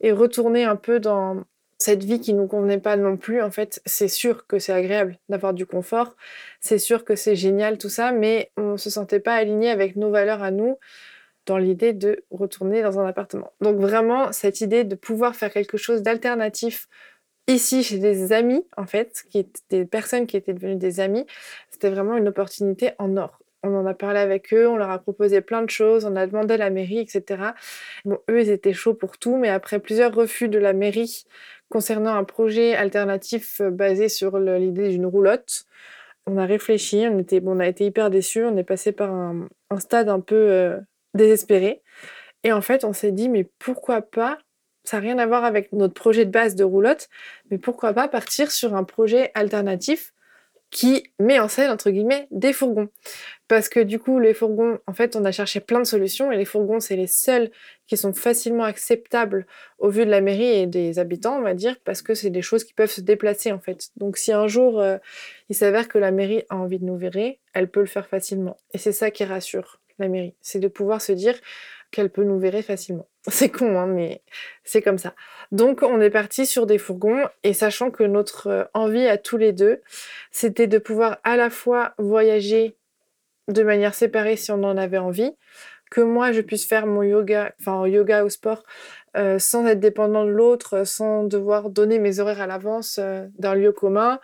et 0.00 0.12
retourner 0.12 0.64
un 0.64 0.76
peu 0.76 1.00
dans 1.00 1.44
cette 1.78 2.04
vie 2.04 2.20
qui 2.20 2.34
nous 2.34 2.46
convenait 2.46 2.78
pas 2.78 2.96
non 2.96 3.16
plus. 3.16 3.42
En 3.42 3.50
fait, 3.50 3.80
c'est 3.86 4.08
sûr 4.08 4.46
que 4.46 4.58
c'est 4.58 4.72
agréable 4.72 5.18
d'avoir 5.28 5.54
du 5.54 5.66
confort, 5.66 6.14
c'est 6.60 6.78
sûr 6.78 7.04
que 7.04 7.16
c'est 7.16 7.36
génial 7.36 7.78
tout 7.78 7.88
ça, 7.88 8.12
mais 8.12 8.52
on 8.56 8.76
se 8.76 8.90
sentait 8.90 9.20
pas 9.20 9.34
aligné 9.34 9.70
avec 9.70 9.96
nos 9.96 10.10
valeurs 10.10 10.42
à 10.42 10.50
nous 10.50 10.78
dans 11.46 11.58
l'idée 11.58 11.92
de 11.92 12.24
retourner 12.30 12.82
dans 12.82 13.00
un 13.00 13.06
appartement. 13.06 13.52
Donc 13.60 13.78
vraiment, 13.78 14.30
cette 14.30 14.60
idée 14.60 14.84
de 14.84 14.94
pouvoir 14.94 15.34
faire 15.34 15.52
quelque 15.52 15.76
chose 15.76 16.02
d'alternatif 16.02 16.88
ici 17.48 17.82
chez 17.82 17.98
des 17.98 18.32
amis, 18.32 18.64
en 18.76 18.86
fait, 18.86 19.24
qui 19.30 19.38
étaient 19.38 19.60
des 19.70 19.84
personnes 19.84 20.26
qui 20.26 20.36
étaient 20.36 20.54
devenues 20.54 20.76
des 20.76 21.00
amis. 21.00 21.26
C'était 21.70 21.90
vraiment 21.90 22.16
une 22.16 22.28
opportunité 22.28 22.92
en 22.98 23.16
or. 23.16 23.38
On 23.64 23.76
en 23.76 23.86
a 23.86 23.94
parlé 23.94 24.18
avec 24.18 24.52
eux, 24.52 24.68
on 24.68 24.76
leur 24.76 24.90
a 24.90 24.98
proposé 24.98 25.40
plein 25.40 25.62
de 25.62 25.70
choses, 25.70 26.04
on 26.04 26.16
a 26.16 26.26
demandé 26.26 26.54
à 26.54 26.56
la 26.56 26.70
mairie, 26.70 26.98
etc. 26.98 27.52
Bon, 28.04 28.18
eux, 28.28 28.40
ils 28.40 28.50
étaient 28.50 28.72
chauds 28.72 28.94
pour 28.94 29.18
tout, 29.18 29.36
mais 29.36 29.48
après 29.48 29.78
plusieurs 29.78 30.12
refus 30.12 30.48
de 30.48 30.58
la 30.58 30.72
mairie 30.72 31.24
concernant 31.68 32.14
un 32.14 32.24
projet 32.24 32.74
alternatif 32.74 33.60
euh, 33.60 33.70
basé 33.70 34.08
sur 34.08 34.38
l'idée 34.38 34.90
d'une 34.90 35.06
roulotte, 35.06 35.64
on 36.26 36.36
a 36.36 36.44
réfléchi, 36.44 37.06
on, 37.10 37.18
était, 37.18 37.40
bon, 37.40 37.56
on 37.56 37.60
a 37.60 37.66
été 37.66 37.86
hyper 37.86 38.10
déçus, 38.10 38.44
on 38.44 38.56
est 38.56 38.64
passé 38.64 38.92
par 38.92 39.10
un, 39.12 39.48
stade 39.78 40.08
un 40.08 40.20
peu 40.20 40.34
euh, 40.34 40.78
désespéré. 41.14 41.82
Et 42.44 42.52
en 42.52 42.60
fait, 42.60 42.84
on 42.84 42.92
s'est 42.92 43.12
dit, 43.12 43.28
mais 43.28 43.48
pourquoi 43.58 44.02
pas 44.02 44.38
ça 44.84 44.98
n'a 44.98 45.02
rien 45.02 45.18
à 45.18 45.26
voir 45.26 45.44
avec 45.44 45.72
notre 45.72 45.94
projet 45.94 46.24
de 46.24 46.30
base 46.30 46.54
de 46.54 46.64
roulotte, 46.64 47.08
mais 47.50 47.58
pourquoi 47.58 47.92
pas 47.92 48.08
partir 48.08 48.50
sur 48.50 48.74
un 48.74 48.84
projet 48.84 49.30
alternatif 49.34 50.12
qui 50.72 51.04
met 51.20 51.38
en 51.38 51.48
scène, 51.48 51.70
entre 51.70 51.90
guillemets, 51.90 52.26
des 52.30 52.54
fourgons. 52.54 52.88
Parce 53.46 53.68
que 53.68 53.78
du 53.78 53.98
coup, 53.98 54.18
les 54.18 54.32
fourgons, 54.32 54.78
en 54.86 54.94
fait, 54.94 55.16
on 55.16 55.24
a 55.26 55.30
cherché 55.30 55.60
plein 55.60 55.80
de 55.80 55.84
solutions 55.84 56.32
et 56.32 56.38
les 56.38 56.46
fourgons, 56.46 56.80
c'est 56.80 56.96
les 56.96 57.06
seuls 57.06 57.50
qui 57.86 57.98
sont 57.98 58.14
facilement 58.14 58.64
acceptables 58.64 59.46
au 59.78 59.90
vu 59.90 60.06
de 60.06 60.10
la 60.10 60.22
mairie 60.22 60.48
et 60.48 60.66
des 60.66 60.98
habitants, 60.98 61.36
on 61.36 61.42
va 61.42 61.52
dire, 61.52 61.76
parce 61.84 62.00
que 62.00 62.14
c'est 62.14 62.30
des 62.30 62.40
choses 62.40 62.64
qui 62.64 62.72
peuvent 62.72 62.90
se 62.90 63.02
déplacer, 63.02 63.52
en 63.52 63.60
fait. 63.60 63.90
Donc 63.96 64.16
si 64.16 64.32
un 64.32 64.46
jour, 64.46 64.80
euh, 64.80 64.96
il 65.50 65.54
s'avère 65.54 65.88
que 65.88 65.98
la 65.98 66.10
mairie 66.10 66.42
a 66.48 66.56
envie 66.56 66.78
de 66.78 66.86
nous 66.86 66.96
virer, 66.96 67.38
elle 67.52 67.70
peut 67.70 67.80
le 67.80 67.86
faire 67.86 68.06
facilement. 68.06 68.56
Et 68.72 68.78
c'est 68.78 68.92
ça 68.92 69.10
qui 69.10 69.24
rassure 69.24 69.78
la 69.98 70.08
mairie, 70.08 70.34
c'est 70.40 70.58
de 70.58 70.68
pouvoir 70.68 71.02
se 71.02 71.12
dire, 71.12 71.38
qu'elle 71.92 72.10
peut 72.10 72.24
nous 72.24 72.38
verrer 72.38 72.62
facilement. 72.62 73.06
C'est 73.28 73.50
con, 73.50 73.78
hein, 73.78 73.86
mais 73.86 74.22
c'est 74.64 74.82
comme 74.82 74.98
ça. 74.98 75.14
Donc 75.52 75.82
on 75.82 76.00
est 76.00 76.10
parti 76.10 76.44
sur 76.44 76.66
des 76.66 76.78
fourgons 76.78 77.28
et 77.44 77.52
sachant 77.52 77.92
que 77.92 78.02
notre 78.02 78.46
euh, 78.48 78.64
envie 78.74 79.06
à 79.06 79.18
tous 79.18 79.36
les 79.36 79.52
deux, 79.52 79.80
c'était 80.32 80.66
de 80.66 80.78
pouvoir 80.78 81.18
à 81.22 81.36
la 81.36 81.50
fois 81.50 81.94
voyager 81.98 82.76
de 83.48 83.62
manière 83.62 83.94
séparée 83.94 84.36
si 84.36 84.50
on 84.50 84.64
en 84.64 84.76
avait 84.76 84.98
envie, 84.98 85.30
que 85.90 86.00
moi 86.00 86.32
je 86.32 86.40
puisse 86.40 86.66
faire 86.66 86.86
mon 86.86 87.02
yoga, 87.02 87.54
enfin 87.60 87.86
yoga 87.86 88.24
au 88.24 88.28
sport 88.28 88.64
euh, 89.16 89.38
sans 89.38 89.66
être 89.66 89.80
dépendant 89.80 90.24
de 90.24 90.30
l'autre, 90.30 90.84
sans 90.84 91.24
devoir 91.24 91.68
donner 91.68 91.98
mes 91.98 92.18
horaires 92.18 92.40
à 92.40 92.46
l'avance 92.46 92.98
euh, 92.98 93.26
d'un 93.38 93.54
lieu 93.54 93.70
commun. 93.72 94.18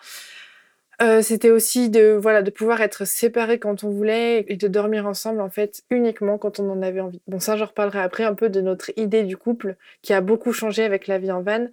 Euh, 1.01 1.23
c'était 1.23 1.51
aussi 1.51 1.91
de 1.91 2.19
voilà 2.21 2.43
de 2.43 2.51
pouvoir 2.51 2.81
être 2.81 3.05
séparés 3.07 3.61
quand 3.61 3.85
on 3.85 3.91
voulait 3.91 4.45
et 4.49 4.57
de 4.57 4.67
dormir 4.67 5.07
ensemble 5.07 5.41
en 5.41 5.49
fait 5.49 5.85
uniquement 5.91 6.39
quand 6.39 6.59
on 6.59 6.69
en 6.71 6.83
avait 6.83 7.01
envie. 7.01 7.23
Bon 7.29 7.39
ça 7.39 7.57
j'en 7.57 7.67
reparlerai 7.67 8.01
après 8.01 8.25
un 8.25 8.35
peu 8.35 8.49
de 8.49 8.61
notre 8.61 8.91
idée 8.97 9.23
du 9.23 9.37
couple 9.37 9.77
qui 10.03 10.13
a 10.13 10.21
beaucoup 10.21 10.53
changé 10.53 10.83
avec 10.83 11.07
la 11.07 11.19
vie 11.19 11.31
en 11.31 11.41
van. 11.43 11.69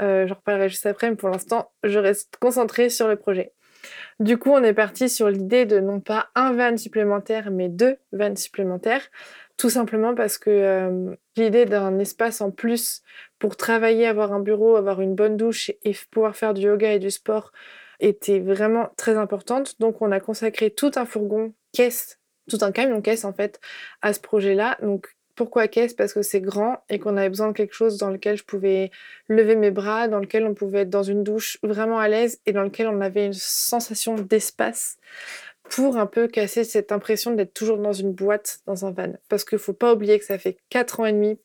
Euh, 0.00 0.26
j'en 0.26 0.34
reparlerai 0.34 0.68
juste 0.68 0.84
après 0.84 1.08
mais 1.08 1.16
pour 1.16 1.30
l'instant 1.30 1.70
je 1.82 1.98
reste 1.98 2.36
concentrée 2.40 2.90
sur 2.90 3.08
le 3.08 3.16
projet. 3.16 3.52
Du 4.20 4.36
coup 4.36 4.50
on 4.50 4.62
est 4.62 4.74
parti 4.74 5.08
sur 5.08 5.30
l'idée 5.30 5.64
de 5.64 5.80
non 5.80 6.00
pas 6.00 6.28
un 6.34 6.52
van 6.52 6.76
supplémentaire 6.76 7.50
mais 7.50 7.70
deux 7.70 7.96
vannes 8.12 8.36
supplémentaires. 8.36 9.08
Tout 9.56 9.70
simplement 9.70 10.14
parce 10.14 10.36
que 10.36 10.50
euh, 10.50 11.16
l'idée 11.36 11.64
d'un 11.64 11.98
espace 11.98 12.42
en 12.42 12.50
plus 12.50 13.02
pour 13.38 13.56
travailler, 13.56 14.06
avoir 14.06 14.34
un 14.34 14.40
bureau, 14.40 14.76
avoir 14.76 15.00
une 15.00 15.14
bonne 15.14 15.38
douche 15.38 15.70
et 15.84 15.96
pouvoir 16.10 16.36
faire 16.36 16.52
du 16.52 16.62
yoga 16.62 16.92
et 16.92 16.98
du 16.98 17.10
sport 17.10 17.50
était 18.00 18.40
vraiment 18.40 18.90
très 18.96 19.16
importante. 19.16 19.80
Donc 19.80 20.02
on 20.02 20.12
a 20.12 20.20
consacré 20.20 20.70
tout 20.70 20.92
un 20.96 21.04
fourgon 21.04 21.52
caisse, 21.72 22.18
tout 22.48 22.58
un 22.62 22.72
camion 22.72 23.00
caisse 23.00 23.24
en 23.24 23.32
fait, 23.32 23.60
à 24.02 24.12
ce 24.12 24.20
projet-là. 24.20 24.78
Donc 24.82 25.14
pourquoi 25.34 25.68
caisse? 25.68 25.94
Parce 25.94 26.12
que 26.12 26.22
c'est 26.22 26.40
grand 26.40 26.82
et 26.88 26.98
qu'on 26.98 27.16
avait 27.16 27.28
besoin 27.28 27.48
de 27.48 27.52
quelque 27.52 27.74
chose 27.74 27.96
dans 27.96 28.10
lequel 28.10 28.36
je 28.36 28.44
pouvais 28.44 28.90
lever 29.28 29.54
mes 29.54 29.70
bras, 29.70 30.08
dans 30.08 30.18
lequel 30.18 30.44
on 30.44 30.54
pouvait 30.54 30.80
être 30.80 30.90
dans 30.90 31.04
une 31.04 31.22
douche 31.22 31.58
vraiment 31.62 32.00
à 32.00 32.08
l'aise 32.08 32.40
et 32.44 32.52
dans 32.52 32.62
lequel 32.62 32.88
on 32.88 33.00
avait 33.00 33.26
une 33.26 33.32
sensation 33.32 34.16
d'espace 34.16 34.96
pour 35.70 35.96
un 35.96 36.06
peu 36.06 36.28
casser 36.28 36.64
cette 36.64 36.92
impression 36.92 37.32
d'être 37.32 37.54
toujours 37.54 37.78
dans 37.78 37.92
une 37.92 38.12
boîte, 38.12 38.60
dans 38.66 38.86
un 38.86 38.90
van. 38.90 39.12
Parce 39.28 39.44
qu'il 39.44 39.58
faut 39.58 39.74
pas 39.74 39.92
oublier 39.92 40.18
que 40.18 40.24
ça 40.24 40.38
fait 40.38 40.56
4 40.70 41.00
ans 41.00 41.06
et 41.06 41.12
demi 41.12 41.38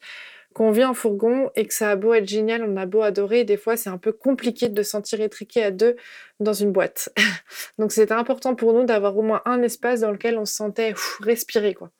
qu'on 0.54 0.72
vit 0.72 0.86
en 0.86 0.94
fourgon 0.94 1.50
et 1.56 1.66
que 1.66 1.74
ça 1.74 1.90
a 1.92 1.96
beau 1.96 2.14
être 2.14 2.28
génial, 2.28 2.64
on 2.64 2.78
a 2.78 2.86
beau 2.86 3.02
adorer, 3.02 3.44
des 3.44 3.58
fois 3.58 3.76
c'est 3.76 3.90
un 3.90 3.98
peu 3.98 4.12
compliqué 4.12 4.70
de 4.70 4.84
sentir 4.84 5.22
étriqué 5.22 5.64
à 5.64 5.72
deux 5.72 5.96
dans 6.40 6.54
une 6.54 6.72
boîte. 6.72 7.10
Donc 7.80 7.92
c'était 7.92 8.14
important 8.14 8.56
pour 8.56 8.74
nous 8.74 8.86
d'avoir 8.86 9.18
au 9.18 9.22
moins 9.22 9.42
un 9.46 9.62
espace 9.62 10.02
dans 10.02 10.12
lequel 10.12 10.38
on 10.38 10.46
se 10.46 10.56
sentait 10.56 10.94
respirer, 11.20 11.74
quoi. 11.74 11.92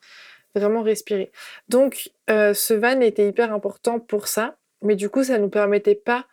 Vraiment 0.56 0.84
respirer. 0.84 1.32
Donc 1.68 2.12
euh, 2.30 2.54
ce 2.54 2.74
van 2.74 3.00
était 3.02 3.28
hyper 3.28 3.52
important 3.52 4.00
pour 4.00 4.28
ça, 4.28 4.56
mais 4.82 4.96
du 4.96 5.10
coup 5.10 5.24
ça 5.24 5.40
nous 5.40 5.50
permettait 5.50 5.96
pas 5.96 6.28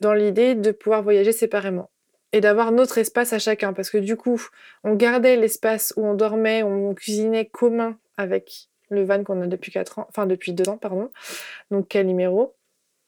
dans 0.00 0.12
l'idée 0.12 0.54
de 0.54 0.72
pouvoir 0.72 1.02
voyager 1.02 1.32
séparément 1.32 1.90
et 2.32 2.40
d'avoir 2.40 2.72
notre 2.72 2.98
espace 2.98 3.32
à 3.32 3.38
chacun 3.38 3.72
parce 3.72 3.90
que 3.90 3.98
du 3.98 4.16
coup 4.16 4.40
on 4.84 4.94
gardait 4.94 5.36
l'espace 5.36 5.94
où 5.96 6.06
on 6.06 6.14
dormait, 6.14 6.62
où 6.62 6.66
on 6.66 6.94
cuisinait 6.94 7.46
commun 7.46 7.98
avec 8.16 8.68
le 8.92 9.04
van 9.04 9.24
qu'on 9.24 9.40
a 9.42 9.46
depuis 9.46 9.72
4 9.72 9.98
ans, 10.00 10.06
enfin 10.08 10.26
depuis 10.26 10.52
2 10.52 10.68
ans, 10.68 10.78
pardon, 10.78 11.10
donc 11.70 11.88
Calimero. 11.88 12.54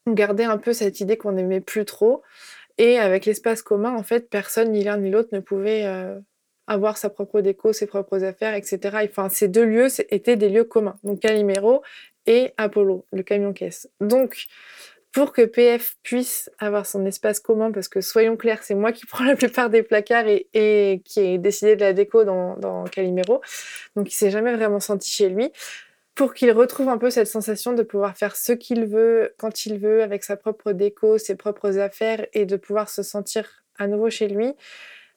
On 0.07 0.13
gardait 0.13 0.45
un 0.45 0.59
peu 0.59 0.73
cette 0.75 1.01
idée 1.01 1.17
qu'on 1.17 1.33
n'aimait 1.33 1.63
plus 1.63 1.85
trop. 1.87 2.23
Et 2.77 2.99
avec 2.99 3.25
l'espace 3.25 3.63
commun, 3.63 3.95
en 3.95 4.03
fait, 4.03 4.29
personne, 4.29 4.73
ni 4.73 4.85
l'un 4.85 4.99
ni 4.99 5.11
l'autre, 5.11 5.31
ne 5.33 5.41
pouvait 5.41 5.87
euh, 5.87 6.19
avoir 6.67 6.97
sa 6.97 7.09
propre 7.09 7.41
déco, 7.41 7.73
ses 7.73 7.87
propres 7.87 8.25
affaires, 8.25 8.55
etc. 8.55 8.99
Enfin, 9.05 9.29
ces 9.29 9.49
deux 9.49 9.65
lieux 9.65 9.89
étaient 10.11 10.37
des 10.37 10.49
lieux 10.49 10.65
communs. 10.65 10.99
Donc 11.05 11.21
Calimero 11.21 11.83
et 12.27 12.53
Apollo, 12.57 13.07
le 13.13 13.23
camion-caisse. 13.23 13.89
Donc, 14.01 14.47
pour 15.15 15.33
que 15.33 15.43
PF 15.43 15.97
puisse 16.03 16.51
avoir 16.59 16.87
son 16.87 17.07
espace 17.07 17.39
commun, 17.39 17.71
parce 17.71 17.87
que 17.87 18.01
soyons 18.01 18.37
clairs, 18.37 18.65
c'est 18.65 18.75
moi 18.75 18.91
qui 18.91 19.07
prends 19.07 19.25
la 19.25 19.37
plupart 19.37 19.71
des 19.71 19.85
placards 19.85 20.27
et, 20.27 21.03
qui 21.05 21.21
ai 21.21 21.39
décidé 21.39 21.77
de 21.77 21.81
la 21.81 21.93
déco 21.93 22.25
dans, 22.25 22.57
dans 22.57 22.85
Calimero, 22.85 23.41
donc 23.97 24.13
il 24.13 24.15
s'est 24.15 24.31
jamais 24.31 24.55
vraiment 24.55 24.81
senti 24.81 25.11
chez 25.11 25.29
lui. 25.29 25.51
Pour 26.17 26.35
qu'il 26.35 26.53
retrouve 26.53 26.89
un 26.89 26.99
peu 26.99 27.11
cette 27.11 27.27
sensation 27.27 27.73
de 27.73 27.83
pouvoir 27.83 28.17
faire 28.17 28.37
ce 28.37 28.53
qu'il 28.53 28.87
veut, 28.87 29.35
quand 29.37 29.67
il 29.67 29.79
veut, 29.79 30.03
avec 30.03 30.23
sa 30.23 30.37
propre 30.37 30.73
déco, 30.73 31.19
ses 31.19 31.35
propres 31.37 31.79
affaires, 31.79 32.27
et 32.35 32.45
de 32.45 32.57
pouvoir 32.57 32.89
se 32.89 33.03
sentir 33.03 33.65
à 33.79 33.87
nouveau 33.87 34.11
chez 34.11 34.29
lui, 34.29 34.53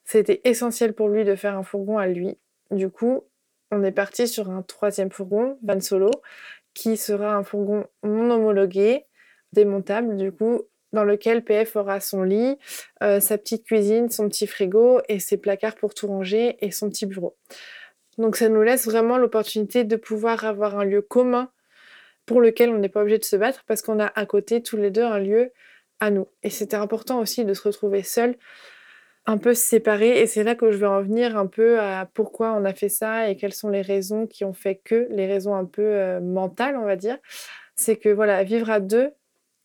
c'était 0.06 0.42
essentiel 0.44 0.94
pour 0.94 1.10
lui 1.10 1.24
de 1.24 1.36
faire 1.36 1.58
un 1.58 1.64
fourgon 1.64 1.98
à 1.98 2.08
lui. 2.08 2.38
Du 2.72 2.90
coup, 2.90 3.24
on 3.72 3.84
est 3.84 3.92
parti 3.92 4.28
sur 4.28 4.50
un 4.50 4.62
troisième 4.62 5.12
fourgon, 5.12 5.58
Van 5.64 5.80
Solo, 5.80 6.12
qui 6.74 6.98
sera 6.98 7.36
un 7.36 7.44
fourgon 7.44 7.86
non 8.04 8.32
homologué, 8.32 9.07
démontable 9.54 10.16
du 10.18 10.32
coup 10.32 10.62
dans 10.94 11.04
lequel 11.04 11.44
PF 11.44 11.76
aura 11.76 12.00
son 12.00 12.24
lit, 12.24 12.58
euh, 13.04 13.20
sa 13.20 13.38
petite 13.38 13.66
cuisine, 13.66 14.10
son 14.10 14.30
petit 14.30 14.48
frigo 14.48 15.02
et 15.10 15.20
ses 15.20 15.38
placards 15.38 15.76
pour 15.76 15.94
tout 15.94 16.08
ranger 16.08 16.58
et 16.62 16.72
son 16.72 16.90
petit 16.90 17.06
bureau. 17.06 17.36
Donc 18.18 18.36
ça 18.36 18.50
nous 18.50 18.62
laisse 18.62 18.86
vraiment 18.86 19.18
l'opportunité 19.18 19.84
de 19.84 19.96
pouvoir 19.96 20.46
avoir 20.46 20.80
un 20.80 20.86
lieu 20.86 21.02
commun 21.02 21.52
pour 22.26 22.42
lequel 22.42 22.70
on 22.70 22.78
n'est 22.78 22.90
pas 22.90 23.02
obligé 23.02 23.20
de 23.20 23.24
se 23.24 23.36
battre 23.36 23.64
parce 23.68 23.82
qu'on 23.82 24.00
a 24.00 24.12
à 24.16 24.26
côté 24.26 24.62
tous 24.62 24.78
les 24.78 24.92
deux 24.92 25.04
un 25.04 25.20
lieu 25.20 25.52
à 26.00 26.10
nous. 26.10 26.28
Et 26.44 26.50
c'était 26.50 26.76
important 26.76 27.20
aussi 27.20 27.46
de 27.46 27.54
se 27.54 27.62
retrouver 27.62 28.04
seul, 28.04 28.36
un 29.26 29.38
peu 29.38 29.54
séparé. 29.54 30.20
Et 30.20 30.28
c'est 30.28 30.44
là 30.44 30.56
que 30.56 30.72
je 30.72 30.78
vais 30.78 30.88
en 30.88 31.02
venir 31.02 31.38
un 31.38 31.48
peu 31.48 31.80
à 31.80 32.10
pourquoi 32.14 32.54
on 32.54 32.66
a 32.66 32.74
fait 32.74 32.90
ça 32.90 33.30
et 33.30 33.36
quelles 33.36 33.54
sont 33.54 33.70
les 33.70 33.82
raisons 33.82 34.28
qui 34.28 34.46
ont 34.46 34.54
fait 34.54 34.76
que, 34.84 35.08
les 35.10 35.28
raisons 35.28 35.56
un 35.56 35.66
peu 35.66 35.84
euh, 35.84 36.20
mentales, 36.20 36.78
on 36.78 36.86
va 36.86 36.96
dire. 36.96 37.18
C'est 37.76 37.98
que 37.98 38.10
voilà, 38.10 38.44
vivre 38.44 38.70
à 38.70 38.80
deux, 38.80 39.12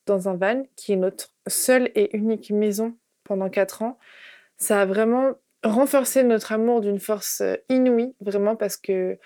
dans 0.06 0.28
un 0.28 0.34
van, 0.34 0.62
qui 0.76 0.92
est 0.92 0.96
notre 0.96 1.32
seule 1.46 1.90
et 1.94 2.16
unique 2.16 2.50
maison 2.50 2.96
pendant 3.24 3.48
quatre 3.48 3.82
ans, 3.82 3.98
ça 4.56 4.80
a 4.80 4.86
vraiment 4.86 5.32
renforcé 5.64 6.22
notre 6.22 6.52
amour 6.52 6.80
d'une 6.80 6.98
force 6.98 7.40
euh, 7.40 7.56
inouïe, 7.68 8.14
vraiment 8.20 8.56
parce 8.56 8.76
que 8.76 9.18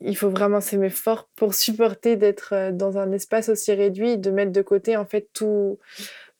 il 0.00 0.16
faut 0.16 0.28
vraiment 0.28 0.60
s'aimer 0.60 0.90
fort 0.90 1.28
pour 1.36 1.54
supporter 1.54 2.16
d'être 2.16 2.54
euh, 2.54 2.72
dans 2.72 2.98
un 2.98 3.12
espace 3.12 3.48
aussi 3.48 3.72
réduit, 3.72 4.18
de 4.18 4.30
mettre 4.30 4.52
de 4.52 4.62
côté 4.62 4.96
en 4.96 5.06
fait 5.06 5.28
tout, 5.32 5.78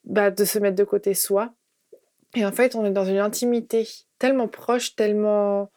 bah, 0.05 0.31
de 0.31 0.45
se 0.45 0.59
mettre 0.59 0.77
de 0.77 0.85
côté 0.85 1.15
soi. 1.15 1.53
Et 2.35 2.45
en 2.45 2.53
fait, 2.53 2.75
on 2.75 2.85
est 2.85 2.91
dans 2.91 3.05
une 3.05 3.19
intimité 3.19 3.89
tellement 4.19 4.49
proche, 4.49 4.95
tellement 4.95 5.71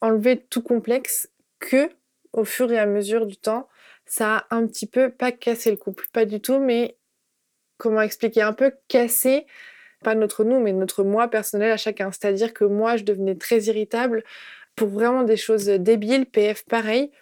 enlevé 0.00 0.38
tout 0.38 0.62
complexe 0.62 1.28
que 1.58 1.88
au 2.32 2.44
fur 2.44 2.70
et 2.72 2.78
à 2.78 2.86
mesure 2.86 3.26
du 3.26 3.36
temps, 3.36 3.68
ça 4.06 4.46
a 4.50 4.56
un 4.56 4.66
petit 4.66 4.86
peu 4.86 5.10
pas 5.10 5.32
cassé 5.32 5.70
le 5.70 5.76
couple, 5.76 6.06
pas 6.12 6.24
du 6.24 6.40
tout, 6.40 6.58
mais 6.58 6.96
comment 7.84 8.00
expliquer, 8.00 8.40
un 8.40 8.54
peu 8.54 8.72
casser, 8.88 9.46
pas 10.02 10.14
notre 10.14 10.42
nous, 10.42 10.58
mais 10.58 10.72
notre 10.72 11.04
moi 11.04 11.28
personnel 11.28 11.70
à 11.70 11.76
chacun. 11.76 12.10
C'est-à-dire 12.10 12.54
que 12.54 12.64
moi, 12.64 12.96
je 12.96 13.04
devenais 13.04 13.34
très 13.34 13.60
irritable 13.64 14.24
pour 14.74 14.88
vraiment 14.88 15.22
des 15.22 15.36
choses 15.36 15.66
débiles, 15.66 16.24
PF 16.24 16.64
pareil. 16.64 17.12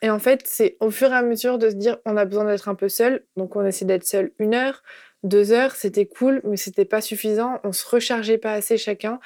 Et 0.00 0.10
en 0.10 0.20
fait, 0.20 0.42
c'est 0.44 0.76
au 0.78 0.90
fur 0.90 1.10
et 1.10 1.16
à 1.16 1.22
mesure 1.22 1.58
de 1.58 1.70
se 1.70 1.74
dire, 1.74 1.98
on 2.04 2.16
a 2.16 2.24
besoin 2.24 2.44
d'être 2.44 2.68
un 2.68 2.76
peu 2.76 2.88
seul. 2.88 3.24
Donc, 3.36 3.56
on 3.56 3.66
essaie 3.66 3.84
d'être 3.84 4.06
seul 4.06 4.30
une 4.38 4.54
heure, 4.54 4.84
deux 5.24 5.50
heures, 5.50 5.74
c'était 5.74 6.06
cool, 6.06 6.40
mais 6.44 6.56
c'était 6.56 6.84
pas 6.84 7.00
suffisant. 7.00 7.60
On 7.64 7.72
se 7.72 7.84
rechargeait 7.88 8.38
pas 8.38 8.52
assez 8.52 8.78
chacun 8.78 9.18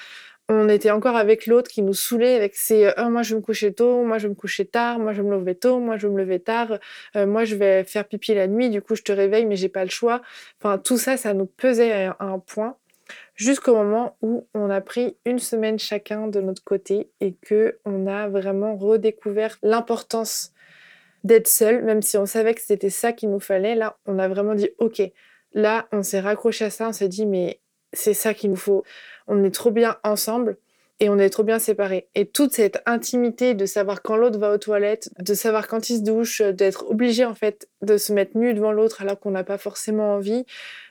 on 0.49 0.69
était 0.69 0.91
encore 0.91 1.17
avec 1.17 1.47
l'autre 1.47 1.71
qui 1.71 1.83
nous 1.83 1.95
saoulait 1.95 2.37
avec 2.37 2.55
ses 2.55 2.93
oh, 2.99 3.11
moi 3.11 3.23
je 3.23 3.35
vais 3.35 3.41
me 3.41 3.45
coucher 3.45 3.73
tôt, 3.73 4.05
moi 4.05 4.19
je 4.19 4.25
vais 4.25 4.31
me 4.31 4.35
coucher 4.35 4.65
tard, 4.65 4.99
moi 4.99 5.13
je 5.13 5.23
me 5.23 5.31
lever 5.37 5.55
tôt, 5.55 5.81
moi 5.81 5.97
je 5.97 6.07
me 6.07 6.17
lever 6.19 6.41
tard, 6.41 6.79
euh, 7.17 7.27
moi 7.27 7.45
je 7.45 7.57
vais 7.57 7.85
faire 7.85 8.07
pipi 8.07 8.35
la 8.35 8.47
nuit, 8.47 8.71
du 8.71 8.81
coup 8.81 8.95
je 8.95 9.03
te 9.03 9.13
réveille 9.13 9.47
mais 9.47 9.57
j'ai 9.57 9.69
pas 9.69 9.85
le 9.85 9.91
choix. 9.91 10.23
Enfin 10.61 10.79
tout 10.79 10.99
ça 10.99 11.17
ça 11.17 11.35
nous 11.35 11.47
pesait 11.47 11.93
à 11.93 12.17
un 12.21 12.39
point 12.39 12.77
jusqu'au 13.35 13.75
moment 13.75 14.17
où 14.23 14.47
on 14.55 14.71
a 14.71 14.81
pris 14.81 15.17
une 15.25 15.39
semaine 15.39 15.79
chacun 15.79 16.29
de 16.29 16.41
notre 16.41 16.65
côté 16.65 17.11
et 17.21 17.35
que 17.35 17.79
on 17.85 18.07
a 18.07 18.29
vraiment 18.29 18.77
redécouvert 18.77 19.59
l'importance 19.63 20.53
d'être 21.25 21.49
seul 21.49 21.85
même 21.85 22.03
si 22.03 22.17
on 22.19 22.27
savait 22.27 22.55
que 22.55 22.61
c'était 22.61 22.91
ça 22.91 23.13
qu'il 23.13 23.31
nous 23.31 23.41
fallait 23.41 23.75
là 23.75 23.97
on 24.07 24.19
a 24.19 24.29
vraiment 24.29 24.55
dit 24.55 24.71
OK. 24.79 25.03
Là, 25.57 25.89
on 25.91 26.03
s'est 26.03 26.21
raccroché 26.21 26.67
à 26.67 26.71
ça, 26.71 26.89
on 26.89 26.93
s'est 26.93 27.09
dit 27.09 27.25
mais 27.25 27.61
c'est 27.95 28.13
ça 28.13 28.35
qu'il 28.35 28.51
nous 28.51 28.57
faut 28.57 28.85
on 29.27 29.45
est 29.45 29.51
trop 29.51 29.71
bien 29.71 29.97
ensemble 30.05 30.59
et 30.99 31.09
on 31.09 31.19
est 31.19 31.31
trop 31.31 31.43
bien 31.43 31.59
séparés. 31.59 32.09
Et 32.15 32.27
toute 32.27 32.53
cette 32.53 32.83
intimité 32.87 33.55
de 33.55 33.67
savoir 33.67 34.03
quand 34.03 34.17
l'autre 34.17 34.39
va 34.39 34.53
aux 34.53 34.59
toilettes, 34.59 35.11
de 35.19 35.35
savoir 35.35 35.69
quand 35.69 35.91
il 35.91 35.99
se 35.99 36.03
douche, 36.03 36.41
d'être 36.41 36.91
obligé 36.91 37.25
en 37.25 37.35
fait 37.35 37.69
de 37.83 37.99
se 37.99 38.13
mettre 38.13 38.37
nu 38.37 38.55
devant 38.55 38.73
l'autre 38.73 39.03
alors 39.03 39.21
qu'on 39.21 39.31
n'a 39.31 39.45
pas 39.45 39.59
forcément 39.59 40.15
envie, 40.15 40.45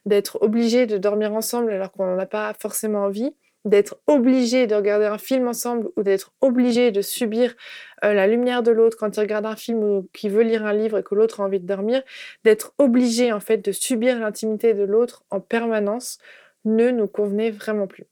d'être 0.06 0.42
obligé 0.42 0.86
de 0.86 0.98
dormir 0.98 1.34
ensemble 1.34 1.72
alors 1.72 1.92
qu'on 1.92 2.16
n'a 2.16 2.26
pas 2.28 2.54
forcément 2.60 3.04
envie, 3.04 3.34
d'être 3.66 3.98
obligé 4.06 4.68
de 4.68 4.76
regarder 4.76 5.08
un 5.08 5.18
film 5.18 5.48
ensemble 5.48 5.90
ou 5.98 6.04
d'être 6.04 6.34
obligé 6.40 6.92
de 6.92 7.02
subir 7.02 7.56
euh, 8.04 8.14
la 8.14 8.28
lumière 8.28 8.62
de 8.62 8.70
l'autre 8.70 8.96
quand 8.96 9.18
il 9.18 9.20
regarde 9.20 9.48
un 9.48 9.56
film 9.56 9.84
ou 9.84 10.08
qu'il 10.14 10.32
veut 10.32 10.44
lire 10.44 10.64
un 10.68 10.74
livre 10.74 11.00
et 11.00 11.04
que 11.04 11.16
l'autre 11.16 11.42
a 11.42 11.46
envie 11.46 11.60
de 11.60 11.66
dormir, 11.66 12.04
d'être 12.44 12.76
obligé 12.78 13.34
en 13.34 13.40
fait 13.40 13.58
de 13.58 13.72
subir 13.72 14.20
l'intimité 14.20 14.76
de 14.76 14.84
l'autre 14.84 15.24
en 15.32 15.40
permanence 15.40 16.20
ne 16.64 16.92
nous 16.92 17.08
convenait 17.08 17.50
vraiment 17.50 17.88
plus 17.88 18.06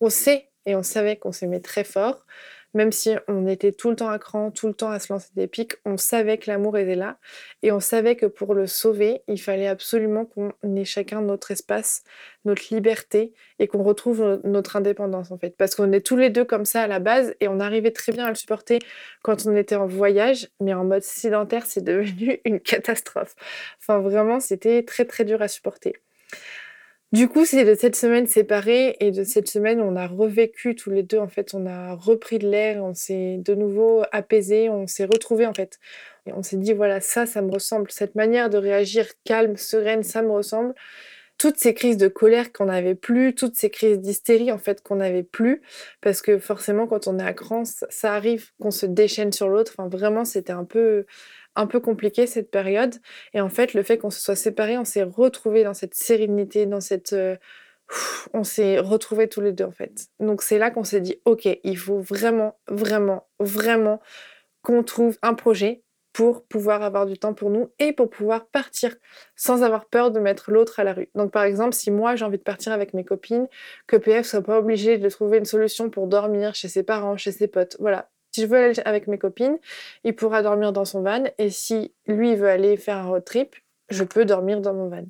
on 0.00 0.10
sait 0.10 0.48
et 0.66 0.74
on 0.76 0.82
savait 0.82 1.16
qu'on 1.16 1.32
s'aimait 1.32 1.60
très 1.60 1.84
fort, 1.84 2.26
même 2.74 2.92
si 2.92 3.10
on 3.26 3.46
était 3.48 3.72
tout 3.72 3.90
le 3.90 3.96
temps 3.96 4.08
à 4.08 4.18
cran, 4.18 4.50
tout 4.50 4.68
le 4.68 4.74
temps 4.74 4.90
à 4.90 4.98
se 5.00 5.12
lancer 5.12 5.30
des 5.34 5.48
pics, 5.48 5.74
on 5.84 5.96
savait 5.96 6.38
que 6.38 6.50
l'amour 6.50 6.78
était 6.78 6.94
là 6.94 7.18
et 7.62 7.72
on 7.72 7.80
savait 7.80 8.14
que 8.14 8.26
pour 8.26 8.54
le 8.54 8.66
sauver, 8.66 9.22
il 9.26 9.40
fallait 9.40 9.66
absolument 9.66 10.24
qu'on 10.24 10.52
ait 10.76 10.84
chacun 10.84 11.20
notre 11.20 11.50
espace, 11.50 12.04
notre 12.44 12.72
liberté 12.72 13.32
et 13.58 13.66
qu'on 13.66 13.82
retrouve 13.82 14.40
notre 14.44 14.76
indépendance 14.76 15.32
en 15.32 15.38
fait. 15.38 15.56
Parce 15.56 15.74
qu'on 15.74 15.90
est 15.92 16.06
tous 16.06 16.16
les 16.16 16.30
deux 16.30 16.44
comme 16.44 16.64
ça 16.64 16.82
à 16.82 16.86
la 16.86 17.00
base 17.00 17.34
et 17.40 17.48
on 17.48 17.58
arrivait 17.58 17.90
très 17.90 18.12
bien 18.12 18.26
à 18.26 18.28
le 18.28 18.36
supporter 18.36 18.78
quand 19.22 19.46
on 19.46 19.56
était 19.56 19.76
en 19.76 19.86
voyage, 19.86 20.48
mais 20.60 20.72
en 20.74 20.84
mode 20.84 21.02
sédentaire, 21.02 21.66
c'est 21.66 21.84
devenu 21.84 22.40
une 22.44 22.60
catastrophe. 22.60 23.34
Enfin 23.80 23.98
vraiment, 23.98 24.38
c'était 24.38 24.84
très 24.84 25.04
très 25.04 25.24
dur 25.24 25.42
à 25.42 25.48
supporter. 25.48 25.94
Du 27.12 27.28
coup, 27.28 27.44
c'est 27.44 27.64
de 27.64 27.74
cette 27.74 27.96
semaine 27.96 28.28
séparée 28.28 28.96
et 29.00 29.10
de 29.10 29.24
cette 29.24 29.48
semaine, 29.48 29.80
on 29.80 29.96
a 29.96 30.06
revécu 30.06 30.76
tous 30.76 30.90
les 30.90 31.02
deux. 31.02 31.18
En 31.18 31.26
fait, 31.26 31.54
on 31.54 31.66
a 31.66 31.94
repris 31.94 32.38
de 32.38 32.48
l'air, 32.48 32.84
on 32.84 32.94
s'est 32.94 33.38
de 33.38 33.54
nouveau 33.56 34.04
apaisé, 34.12 34.68
on 34.68 34.86
s'est 34.86 35.06
retrouvé 35.06 35.44
en 35.44 35.52
fait. 35.52 35.80
Et 36.26 36.32
on 36.32 36.44
s'est 36.44 36.56
dit, 36.56 36.72
voilà, 36.72 37.00
ça, 37.00 37.26
ça 37.26 37.42
me 37.42 37.50
ressemble. 37.50 37.90
Cette 37.90 38.14
manière 38.14 38.48
de 38.48 38.58
réagir 38.58 39.06
calme, 39.24 39.56
sereine, 39.56 40.04
ça 40.04 40.22
me 40.22 40.30
ressemble. 40.30 40.72
Toutes 41.36 41.56
ces 41.56 41.74
crises 41.74 41.96
de 41.96 42.06
colère 42.08 42.52
qu'on 42.52 42.66
n'avait 42.66 42.94
plus, 42.94 43.34
toutes 43.34 43.56
ces 43.56 43.70
crises 43.70 43.98
d'hystérie 43.98 44.52
en 44.52 44.58
fait 44.58 44.82
qu'on 44.82 44.96
n'avait 44.96 45.22
plus, 45.22 45.62
parce 46.02 46.22
que 46.22 46.38
forcément, 46.38 46.86
quand 46.86 47.08
on 47.08 47.18
est 47.18 47.24
à 47.24 47.32
cran, 47.32 47.64
ça 47.64 48.14
arrive 48.14 48.50
qu'on 48.60 48.70
se 48.70 48.86
déchaîne 48.86 49.32
sur 49.32 49.48
l'autre. 49.48 49.72
Enfin, 49.76 49.88
vraiment, 49.88 50.24
c'était 50.24 50.52
un 50.52 50.64
peu 50.64 51.06
un 51.60 51.66
peu 51.66 51.80
compliqué 51.80 52.26
cette 52.26 52.50
période. 52.50 52.94
Et 53.34 53.40
en 53.40 53.48
fait, 53.48 53.74
le 53.74 53.82
fait 53.82 53.98
qu'on 53.98 54.10
se 54.10 54.20
soit 54.20 54.36
séparés, 54.36 54.78
on 54.78 54.84
s'est 54.84 55.02
retrouvés 55.02 55.64
dans 55.64 55.74
cette 55.74 55.94
sérénité, 55.94 56.66
dans 56.66 56.80
cette... 56.80 57.12
Euh, 57.12 57.36
on 58.32 58.44
s'est 58.44 58.78
retrouvés 58.78 59.28
tous 59.28 59.40
les 59.40 59.52
deux 59.52 59.64
en 59.64 59.72
fait. 59.72 60.06
Donc 60.20 60.42
c'est 60.42 60.58
là 60.58 60.70
qu'on 60.70 60.84
s'est 60.84 61.00
dit, 61.00 61.20
ok, 61.24 61.48
il 61.64 61.76
faut 61.76 61.98
vraiment, 61.98 62.56
vraiment, 62.68 63.26
vraiment 63.40 64.00
qu'on 64.62 64.84
trouve 64.84 65.18
un 65.22 65.34
projet 65.34 65.82
pour 66.12 66.44
pouvoir 66.44 66.82
avoir 66.82 67.06
du 67.06 67.18
temps 67.18 67.34
pour 67.34 67.50
nous 67.50 67.70
et 67.80 67.92
pour 67.92 68.08
pouvoir 68.08 68.46
partir 68.46 68.94
sans 69.34 69.62
avoir 69.64 69.86
peur 69.86 70.12
de 70.12 70.20
mettre 70.20 70.52
l'autre 70.52 70.78
à 70.78 70.84
la 70.84 70.92
rue. 70.92 71.08
Donc 71.16 71.32
par 71.32 71.42
exemple, 71.42 71.74
si 71.74 71.90
moi 71.90 72.14
j'ai 72.14 72.24
envie 72.24 72.38
de 72.38 72.42
partir 72.42 72.72
avec 72.72 72.94
mes 72.94 73.04
copines, 73.04 73.48
que 73.86 73.96
PF 73.96 74.26
soit 74.26 74.42
pas 74.42 74.58
obligé 74.58 74.98
de 74.98 75.08
trouver 75.08 75.38
une 75.38 75.44
solution 75.44 75.90
pour 75.90 76.06
dormir 76.06 76.54
chez 76.54 76.68
ses 76.68 76.84
parents, 76.84 77.16
chez 77.16 77.32
ses 77.32 77.48
potes. 77.48 77.76
Voilà, 77.80 78.08
si 78.32 78.42
je 78.42 78.46
veux 78.46 78.58
aller 78.58 78.80
avec 78.84 79.06
mes 79.06 79.18
copines, 79.18 79.58
il 80.04 80.14
pourra 80.14 80.42
dormir 80.42 80.72
dans 80.72 80.84
son 80.84 81.02
van. 81.02 81.24
Et 81.38 81.50
si 81.50 81.92
lui 82.06 82.36
veut 82.36 82.48
aller 82.48 82.76
faire 82.76 82.98
un 82.98 83.06
road 83.08 83.24
trip, 83.24 83.56
je 83.88 84.04
peux 84.04 84.24
dormir 84.24 84.60
dans 84.60 84.74
mon 84.74 84.88
van. 84.88 85.04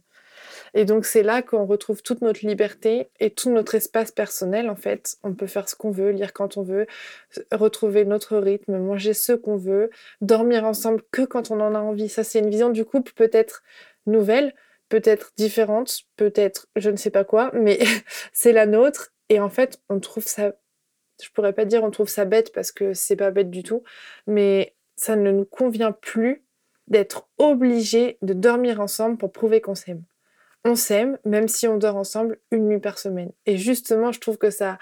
Et 0.75 0.85
donc 0.85 1.05
c'est 1.05 1.23
là 1.23 1.43
qu'on 1.43 1.67
retrouve 1.67 2.03
toute 2.03 2.23
notre 2.23 2.47
liberté 2.47 3.11
et 3.19 3.31
tout 3.31 3.51
notre 3.51 3.75
espace 3.75 4.13
personnel 4.13 4.71
en 4.71 4.77
fait. 4.77 5.17
On 5.23 5.35
peut 5.35 5.47
faire 5.47 5.69
ce 5.69 5.75
qu'on 5.75 5.91
veut, 5.91 6.11
lire 6.11 6.33
quand 6.33 6.57
on 6.57 6.63
veut, 6.63 6.87
retrouver 7.53 8.05
notre 8.05 8.39
rythme, 8.39 8.79
manger 8.79 9.15
ce 9.15 9.33
qu'on 9.33 9.57
veut, 9.57 9.91
dormir 10.21 10.65
ensemble 10.65 11.03
que 11.11 11.23
quand 11.23 11.51
on 11.51 11.61
en 11.61 11.75
a 11.75 11.81
envie. 11.81 12.09
Ça 12.09 12.25
c'est 12.25 12.39
une 12.39 12.51
vision 12.51 12.71
du 12.71 12.85
couple 12.85 13.13
peut-être 13.15 13.63
nouvelle, 14.07 14.55
peut-être 14.89 15.33
différente, 15.37 16.03
peut-être 16.17 16.69
je 16.77 16.91
ne 16.91 16.97
sais 16.97 17.11
pas 17.11 17.25
quoi, 17.25 17.51
mais 17.53 17.81
c'est 18.33 18.53
la 18.53 18.67
nôtre. 18.67 19.13
Et 19.29 19.41
en 19.41 19.51
fait 19.51 19.81
on 19.89 19.99
trouve 20.01 20.27
ça 20.27 20.53
je 21.23 21.31
pourrais 21.31 21.53
pas 21.53 21.65
dire 21.65 21.85
on 21.85 21.91
trouve 21.91 22.09
ça 22.09 22.25
bête 22.25 22.53
parce 22.53 22.73
que 22.73 22.95
c'est 22.95 23.17
pas 23.17 23.31
bête 23.31 23.51
du 23.51 23.63
tout, 23.63 23.83
mais 24.27 24.75
ça 24.97 25.17
ne 25.17 25.31
nous 25.31 25.45
convient 25.45 25.93
plus 25.93 26.45
d'être 26.89 27.29
obligé 27.39 28.19
de 28.23 28.35
dormir 28.35 28.81
ensemble 28.81 29.17
pour 29.17 29.33
prouver 29.33 29.61
qu'on 29.61 29.75
s'aime. 29.75 30.03
On 30.65 30.75
s'aime 30.75 31.19
même 31.25 31.49
si 31.49 31.67
on 31.67 31.79
dort 31.79 31.97
ensemble 31.97 32.39
une 32.51 32.69
nuit 32.69 32.81
par 32.81 32.99
semaine. 32.99 33.33
Et 33.47 33.57
justement, 33.57 34.13
je 34.13 34.21
trouve 34.21 34.37
que 34.37 34.51
ça, 34.51 34.79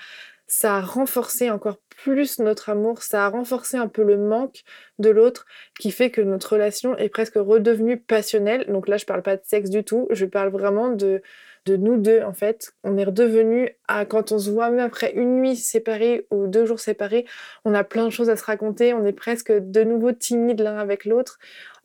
ça 0.49 0.77
a 0.77 0.81
renforcé 0.81 1.51
encore 1.51 1.79
plus 2.03 2.39
notre 2.39 2.71
amour, 2.71 3.03
ça 3.03 3.27
a 3.27 3.29
renforcé 3.29 3.77
un 3.77 3.89
peu 3.89 4.03
le 4.03 4.17
manque 4.17 4.63
de 4.99 5.11
l'autre 5.11 5.47
qui 5.79 5.91
fait 5.91 6.11
que 6.11 6.21
notre 6.21 6.55
relation 6.55 6.97
est 6.97 7.09
presque 7.09 7.37
redevenue 7.37 8.01
passionnelle. 8.01 8.65
Donc 8.69 8.89
là, 8.89 8.97
je 8.97 9.05
parle 9.05 9.23
pas 9.23 9.37
de 9.37 9.43
sexe 9.45 9.71
du 9.71 9.85
tout, 9.85 10.09
je 10.11 10.25
parle 10.25 10.49
vraiment 10.49 10.89
de 10.89 11.23
de 11.69 11.77
nous 11.77 11.97
deux 11.97 12.23
en 12.23 12.33
fait. 12.33 12.73
On 12.83 12.97
est 12.97 13.05
redevenu 13.05 13.71
à 13.87 14.05
quand 14.07 14.33
on 14.33 14.39
se 14.39 14.51
voit 14.51 14.71
même 14.71 14.85
après 14.85 15.13
une 15.13 15.41
nuit 15.41 15.57
séparée 15.57 16.27
ou 16.31 16.47
deux 16.47 16.65
jours 16.65 16.81
séparés, 16.81 17.27
on 17.65 17.75
a 17.75 17.85
plein 17.85 18.07
de 18.07 18.11
choses 18.11 18.31
à 18.31 18.37
se 18.37 18.45
raconter, 18.45 18.95
on 18.95 19.05
est 19.05 19.13
presque 19.13 19.53
de 19.53 19.85
nouveau 19.85 20.13
timides 20.13 20.61
l'un 20.61 20.79
avec 20.79 21.05
l'autre, 21.05 21.39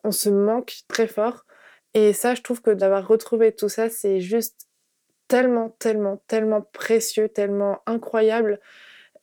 on 0.03 0.11
se 0.11 0.29
manque 0.29 0.83
très 0.87 1.07
fort. 1.07 1.45
Et 1.93 2.13
ça, 2.13 2.33
je 2.33 2.41
trouve 2.41 2.61
que 2.61 2.71
d'avoir 2.71 3.07
retrouvé 3.07 3.51
tout 3.51 3.69
ça, 3.69 3.89
c'est 3.89 4.19
juste 4.19 4.67
tellement, 5.27 5.69
tellement, 5.79 6.23
tellement 6.27 6.61
précieux, 6.61 7.29
tellement 7.29 7.79
incroyable. 7.85 8.59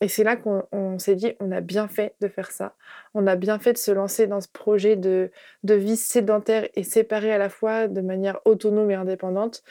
Et 0.01 0.09
c'est 0.09 0.25
là 0.25 0.37
qu'on 0.37 0.99
s'est 0.99 1.15
dit, 1.15 1.35
on 1.41 1.53
a 1.53 1.61
bien 1.61 1.87
fait 1.87 2.15
de 2.21 2.29
faire 2.29 2.51
ça. 2.51 2.75
On 3.13 3.27
a 3.27 3.37
bien 3.37 3.59
fait 3.59 3.75
de 3.75 3.79
se 3.79 3.91
lancer 3.91 4.27
dans 4.27 4.41
ce 4.41 4.49
projet 4.49 4.97
de, 4.97 5.31
vie 5.63 5.97
sédentaire 5.97 6.69
et 6.75 6.85
séparée 6.85 7.33
à 7.33 7.39
la 7.39 7.51
fois 7.51 7.87
de 7.87 8.01
manière 8.01 8.41
autonome 8.47 8.91
et 8.91 8.95
indépendante. 8.95 9.63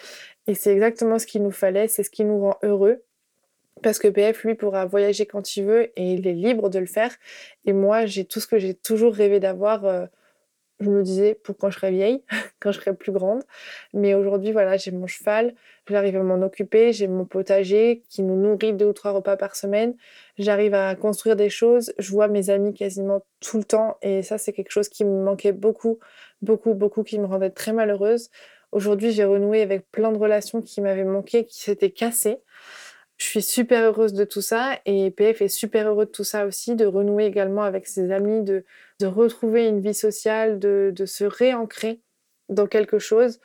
Et 0.45 0.53
c'est 0.53 0.71
exactement 0.71 1.17
ce 1.17 1.25
qu'il 1.25 1.41
nous 1.41 1.51
fallait, 1.51 1.87
c'est 1.87 2.03
ce 2.03 2.11
qui 2.11 2.25
nous 2.25 2.39
rend 2.39 2.57
heureux. 2.61 3.03
Parce 3.81 3.97
que 3.97 4.07
PF, 4.07 4.43
lui, 4.43 4.55
pourra 4.55 4.85
voyager 4.85 5.25
quand 5.25 5.55
il 5.55 5.63
veut 5.63 5.91
et 5.95 6.13
il 6.13 6.27
est 6.27 6.33
libre 6.33 6.69
de 6.69 6.79
le 6.79 6.85
faire. 6.85 7.15
Et 7.65 7.73
moi, 7.73 8.05
j'ai 8.05 8.25
tout 8.25 8.39
ce 8.39 8.47
que 8.47 8.59
j'ai 8.59 8.73
toujours 8.73 9.13
rêvé 9.13 9.39
d'avoir. 9.39 9.85
Euh, 9.85 10.05
je 10.79 10.89
me 10.89 11.03
disais 11.03 11.35
pour 11.35 11.57
quand 11.57 11.69
je 11.69 11.77
serai 11.77 11.91
vieille, 11.91 12.23
quand 12.59 12.71
je 12.71 12.79
serai 12.79 12.93
plus 12.95 13.11
grande. 13.11 13.43
Mais 13.93 14.13
aujourd'hui, 14.13 14.51
voilà, 14.51 14.77
j'ai 14.77 14.91
mon 14.91 15.07
cheval, 15.07 15.55
j'arrive 15.89 16.15
à 16.15 16.23
m'en 16.23 16.41
occuper, 16.45 16.93
j'ai 16.93 17.07
mon 17.07 17.25
potager 17.25 18.03
qui 18.09 18.23
nous 18.23 18.35
nourrit 18.35 18.73
deux 18.73 18.85
ou 18.85 18.93
trois 18.93 19.11
repas 19.11 19.37
par 19.37 19.55
semaine. 19.55 19.95
J'arrive 20.37 20.73
à 20.73 20.95
construire 20.95 21.35
des 21.35 21.49
choses, 21.49 21.93
je 21.97 22.11
vois 22.11 22.27
mes 22.27 22.49
amis 22.49 22.73
quasiment 22.73 23.25
tout 23.39 23.57
le 23.57 23.63
temps 23.63 23.97
et 24.01 24.21
ça, 24.21 24.37
c'est 24.37 24.53
quelque 24.53 24.71
chose 24.71 24.89
qui 24.89 25.05
me 25.05 25.23
manquait 25.23 25.51
beaucoup, 25.51 25.99
beaucoup, 26.41 26.73
beaucoup, 26.73 27.03
qui 27.03 27.19
me 27.19 27.25
rendait 27.25 27.49
très 27.49 27.73
malheureuse. 27.73 28.29
Aujourd'hui, 28.71 29.11
j'ai 29.11 29.25
renoué 29.25 29.61
avec 29.61 29.89
plein 29.91 30.11
de 30.11 30.17
relations 30.17 30.61
qui 30.61 30.81
m'avaient 30.81 31.03
manqué, 31.03 31.45
qui 31.45 31.61
s'étaient 31.61 31.91
cassées. 31.91 32.39
Je 33.17 33.25
suis 33.25 33.41
super 33.41 33.83
heureuse 33.83 34.13
de 34.13 34.23
tout 34.23 34.41
ça 34.41 34.79
et 34.85 35.11
PF 35.11 35.41
est 35.41 35.49
super 35.49 35.89
heureux 35.89 36.05
de 36.05 36.11
tout 36.11 36.23
ça 36.23 36.45
aussi, 36.45 36.75
de 36.75 36.85
renouer 36.85 37.25
également 37.25 37.63
avec 37.63 37.85
ses 37.85 38.11
amis, 38.11 38.43
de, 38.43 38.63
de 39.01 39.05
retrouver 39.07 39.67
une 39.67 39.81
vie 39.81 39.93
sociale, 39.93 40.57
de, 40.57 40.93
de, 40.95 41.05
se 41.05 41.25
réancrer 41.25 41.99
dans 42.47 42.65
quelque 42.65 42.97
chose, 42.97 43.41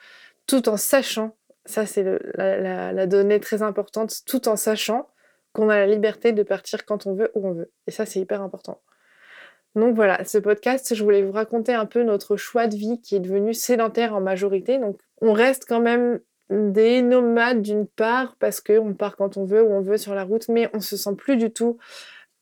tout 0.47 0.69
en 0.69 0.77
sachant, 0.77 1.35
ça 1.65 1.85
c'est 1.85 2.05
la, 2.35 3.07
donnée 3.07 3.39
très 3.39 3.61
importante, 3.61 4.21
tout 4.25 4.47
en 4.47 4.55
sachant 4.55 5.09
qu'on 5.53 5.69
a 5.69 5.77
la 5.77 5.87
liberté 5.87 6.31
de 6.31 6.43
partir 6.43 6.85
quand 6.85 7.07
on 7.07 7.13
veut, 7.13 7.31
où 7.35 7.47
on 7.47 7.53
veut. 7.53 7.71
Et 7.87 7.91
ça 7.91 8.05
c'est 8.05 8.19
hyper 8.19 8.41
important. 8.41 8.81
Donc 9.75 9.95
voilà, 9.95 10.23
ce 10.23 10.37
podcast, 10.37 10.95
je 10.95 11.03
voulais 11.03 11.21
vous 11.21 11.33
raconter 11.33 11.73
un 11.73 11.85
peu 11.85 12.03
notre 12.03 12.37
choix 12.37 12.67
de 12.67 12.75
vie 12.75 13.01
qui 13.01 13.15
est 13.15 13.19
devenu 13.19 13.53
sédentaire 13.53 14.15
en 14.15 14.21
majorité. 14.21 14.79
Donc 14.79 14.97
on 15.21 15.33
reste 15.33 15.65
quand 15.67 15.81
même 15.81 16.19
des 16.49 17.01
nomades 17.01 17.61
d'une 17.61 17.87
part 17.87 18.35
parce 18.39 18.61
qu'on 18.61 18.93
part 18.93 19.17
quand 19.17 19.37
on 19.37 19.45
veut 19.45 19.63
ou 19.63 19.71
on 19.71 19.81
veut 19.81 19.97
sur 19.97 20.15
la 20.15 20.23
route, 20.23 20.47
mais 20.47 20.69
on 20.73 20.79
se 20.79 20.95
sent 20.95 21.15
plus 21.17 21.37
du 21.37 21.51
tout. 21.51 21.77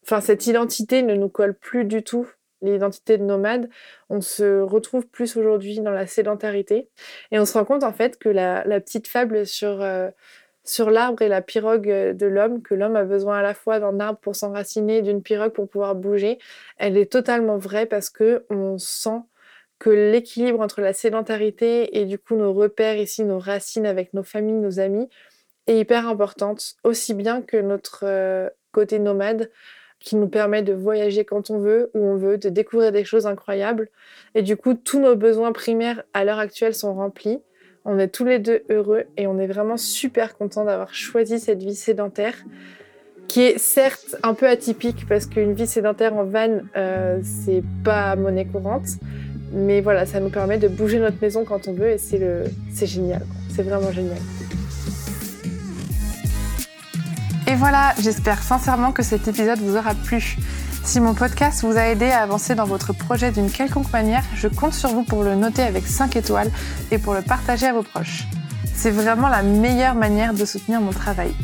Enfin, 0.03 0.21
cette 0.21 0.45
identité 0.45 1.01
ne 1.01 1.15
nous 1.15 1.29
colle 1.29 1.53
plus 1.53 1.85
du 1.85 2.03
tout. 2.03 2.27
L'identité 2.63 3.17
de 3.17 3.23
nomade, 3.23 3.69
on 4.09 4.21
se 4.21 4.61
retrouve 4.61 5.05
plus 5.05 5.37
aujourd'hui 5.37 5.79
dans 5.81 5.91
la 5.91 6.07
sédentarité. 6.07 6.89
Et 7.31 7.39
on 7.39 7.45
se 7.45 7.53
rend 7.53 7.65
compte 7.65 7.83
en 7.83 7.93
fait 7.93 8.17
que 8.17 8.29
la, 8.29 8.63
petite 8.79 9.07
fable 9.07 9.45
sur 9.45 9.81
euh, 9.81 10.09
sur 10.63 10.89
l'arbre 10.89 11.21
et 11.21 11.27
la 11.27 11.41
pirogue 11.41 11.87
de 11.87 12.25
l'homme, 12.25 12.61
que 12.61 12.73
l'homme 12.73 12.95
a 12.95 13.03
besoin 13.03 13.39
à 13.39 13.41
la 13.41 13.53
fois 13.53 13.79
d'un 13.79 13.99
arbre 13.99 14.19
pour 14.19 14.35
s'enraciner, 14.35 15.01
d'une 15.01 15.21
pirogue 15.21 15.51
pour 15.51 15.67
pouvoir 15.67 15.95
bouger, 15.95 16.39
elle 16.77 16.97
est 16.97 17.11
totalement 17.11 17.57
vraie 17.57 17.85
parce 17.85 18.09
que 18.09 18.45
on 18.49 18.77
sent 18.77 19.21
que 19.79 19.89
l'équilibre 19.89 20.61
entre 20.61 20.79
la 20.81 20.93
sédentarité 20.93 21.99
et 21.99 22.05
du 22.05 22.17
coup 22.17 22.35
nos 22.35 22.53
repères 22.53 22.97
ici, 22.97 23.25
nos 23.25 23.39
racines 23.39 23.85
avec 23.85 24.13
nos 24.13 24.23
familles, 24.23 24.55
nos 24.55 24.79
amis, 24.79 25.09
est 25.67 25.77
hyper 25.79 26.07
importante, 26.07 26.75
aussi 26.83 27.13
bien 27.13 27.41
que 27.41 27.57
notre 27.57 28.03
euh, 28.03 28.49
côté 28.71 28.99
nomade 28.99 29.51
qui 30.03 30.17
nous 30.17 30.27
permet 30.27 30.61
de 30.61 30.73
voyager 30.73 31.23
quand 31.23 31.49
on 31.49 31.59
veut, 31.59 31.89
où 31.93 31.99
on 31.99 32.17
veut, 32.17 32.37
de 32.37 32.49
découvrir 32.49 32.91
des 32.91 33.05
choses 33.05 33.25
incroyables. 33.25 33.89
Et 34.35 34.41
du 34.41 34.57
coup, 34.57 34.73
tous 34.73 34.99
nos 34.99 35.15
besoins 35.15 35.53
primaires 35.53 36.03
à 36.13 36.25
l'heure 36.25 36.39
actuelle 36.39 36.75
sont 36.75 36.93
remplis. 36.93 37.39
On 37.85 37.97
est 37.97 38.09
tous 38.09 38.25
les 38.25 38.37
deux 38.37 38.63
heureux 38.69 39.03
et 39.17 39.27
on 39.27 39.39
est 39.39 39.47
vraiment 39.47 39.77
super 39.77 40.37
content 40.37 40.65
d'avoir 40.65 40.93
choisi 40.93 41.39
cette 41.39 41.63
vie 41.63 41.75
sédentaire 41.75 42.35
qui 43.29 43.41
est 43.41 43.57
certes 43.57 44.17
un 44.21 44.33
peu 44.33 44.47
atypique 44.47 45.07
parce 45.07 45.25
qu'une 45.25 45.53
vie 45.53 45.67
sédentaire 45.67 46.13
en 46.13 46.25
van, 46.25 46.59
euh, 46.75 47.19
c'est 47.23 47.63
pas 47.83 48.15
monnaie 48.17 48.45
courante. 48.45 48.87
Mais 49.53 49.81
voilà, 49.81 50.05
ça 50.05 50.19
nous 50.19 50.29
permet 50.29 50.57
de 50.57 50.67
bouger 50.67 50.99
notre 50.99 51.21
maison 51.21 51.45
quand 51.45 51.67
on 51.67 51.73
veut 51.73 51.91
et 51.91 51.97
c'est 51.97 52.17
le, 52.17 52.43
génial. 52.73 53.21
C'est 53.49 53.63
vraiment 53.63 53.91
génial. 53.91 54.17
Et 57.45 57.55
voilà, 57.55 57.93
j'espère 57.99 58.41
sincèrement 58.41 58.93
que 58.93 59.03
cet 59.03 59.27
épisode 59.27 59.59
vous 59.59 59.75
aura 59.75 59.95
plu. 59.95 60.37
Si 60.83 61.01
mon 61.01 61.13
podcast 61.13 61.63
vous 61.63 61.77
a 61.77 61.87
aidé 61.87 62.05
à 62.05 62.21
avancer 62.21 62.55
dans 62.55 62.65
votre 62.65 62.93
projet 62.93 63.31
d'une 63.31 63.51
quelconque 63.51 63.91
manière, 63.91 64.23
je 64.35 64.47
compte 64.47 64.73
sur 64.73 64.89
vous 64.89 65.03
pour 65.03 65.23
le 65.23 65.35
noter 65.35 65.63
avec 65.63 65.85
5 65.85 66.15
étoiles 66.15 66.51
et 66.91 66.97
pour 66.97 67.13
le 67.13 67.21
partager 67.21 67.67
à 67.67 67.73
vos 67.73 67.83
proches. 67.83 68.23
C'est 68.73 68.91
vraiment 68.91 69.27
la 69.27 69.43
meilleure 69.43 69.95
manière 69.95 70.33
de 70.33 70.45
soutenir 70.45 70.79
mon 70.79 70.91
travail. 70.91 71.35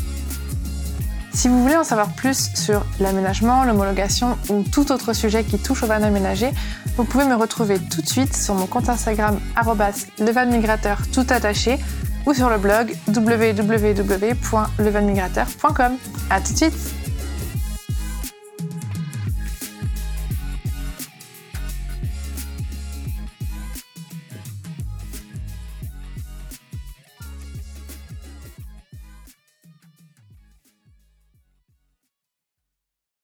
Si 1.33 1.47
vous 1.47 1.62
voulez 1.62 1.75
en 1.75 1.83
savoir 1.83 2.09
plus 2.09 2.49
sur 2.55 2.85
l'aménagement, 2.99 3.63
l'homologation 3.63 4.38
ou 4.49 4.63
tout 4.63 4.91
autre 4.91 5.13
sujet 5.13 5.43
qui 5.43 5.59
touche 5.59 5.83
au 5.83 5.88
van 5.88 6.01
aménagé, 6.01 6.49
vous 6.97 7.03
pouvez 7.03 7.25
me 7.25 7.35
retrouver 7.35 7.77
tout 7.77 8.01
de 8.01 8.09
suite 8.09 8.35
sur 8.35 8.55
mon 8.55 8.67
compte 8.67 8.89
Instagram 8.89 9.39
levanmigrateur 10.19 10.99
tout 11.13 11.25
attaché 11.29 11.77
ou 12.25 12.34
sur 12.34 12.49
le 12.49 12.58
blog 12.58 12.93
www.levanmigrateur.com. 13.08 15.97
À 16.29 16.41
tout 16.41 16.51
de 16.53 16.58
suite 16.58 16.98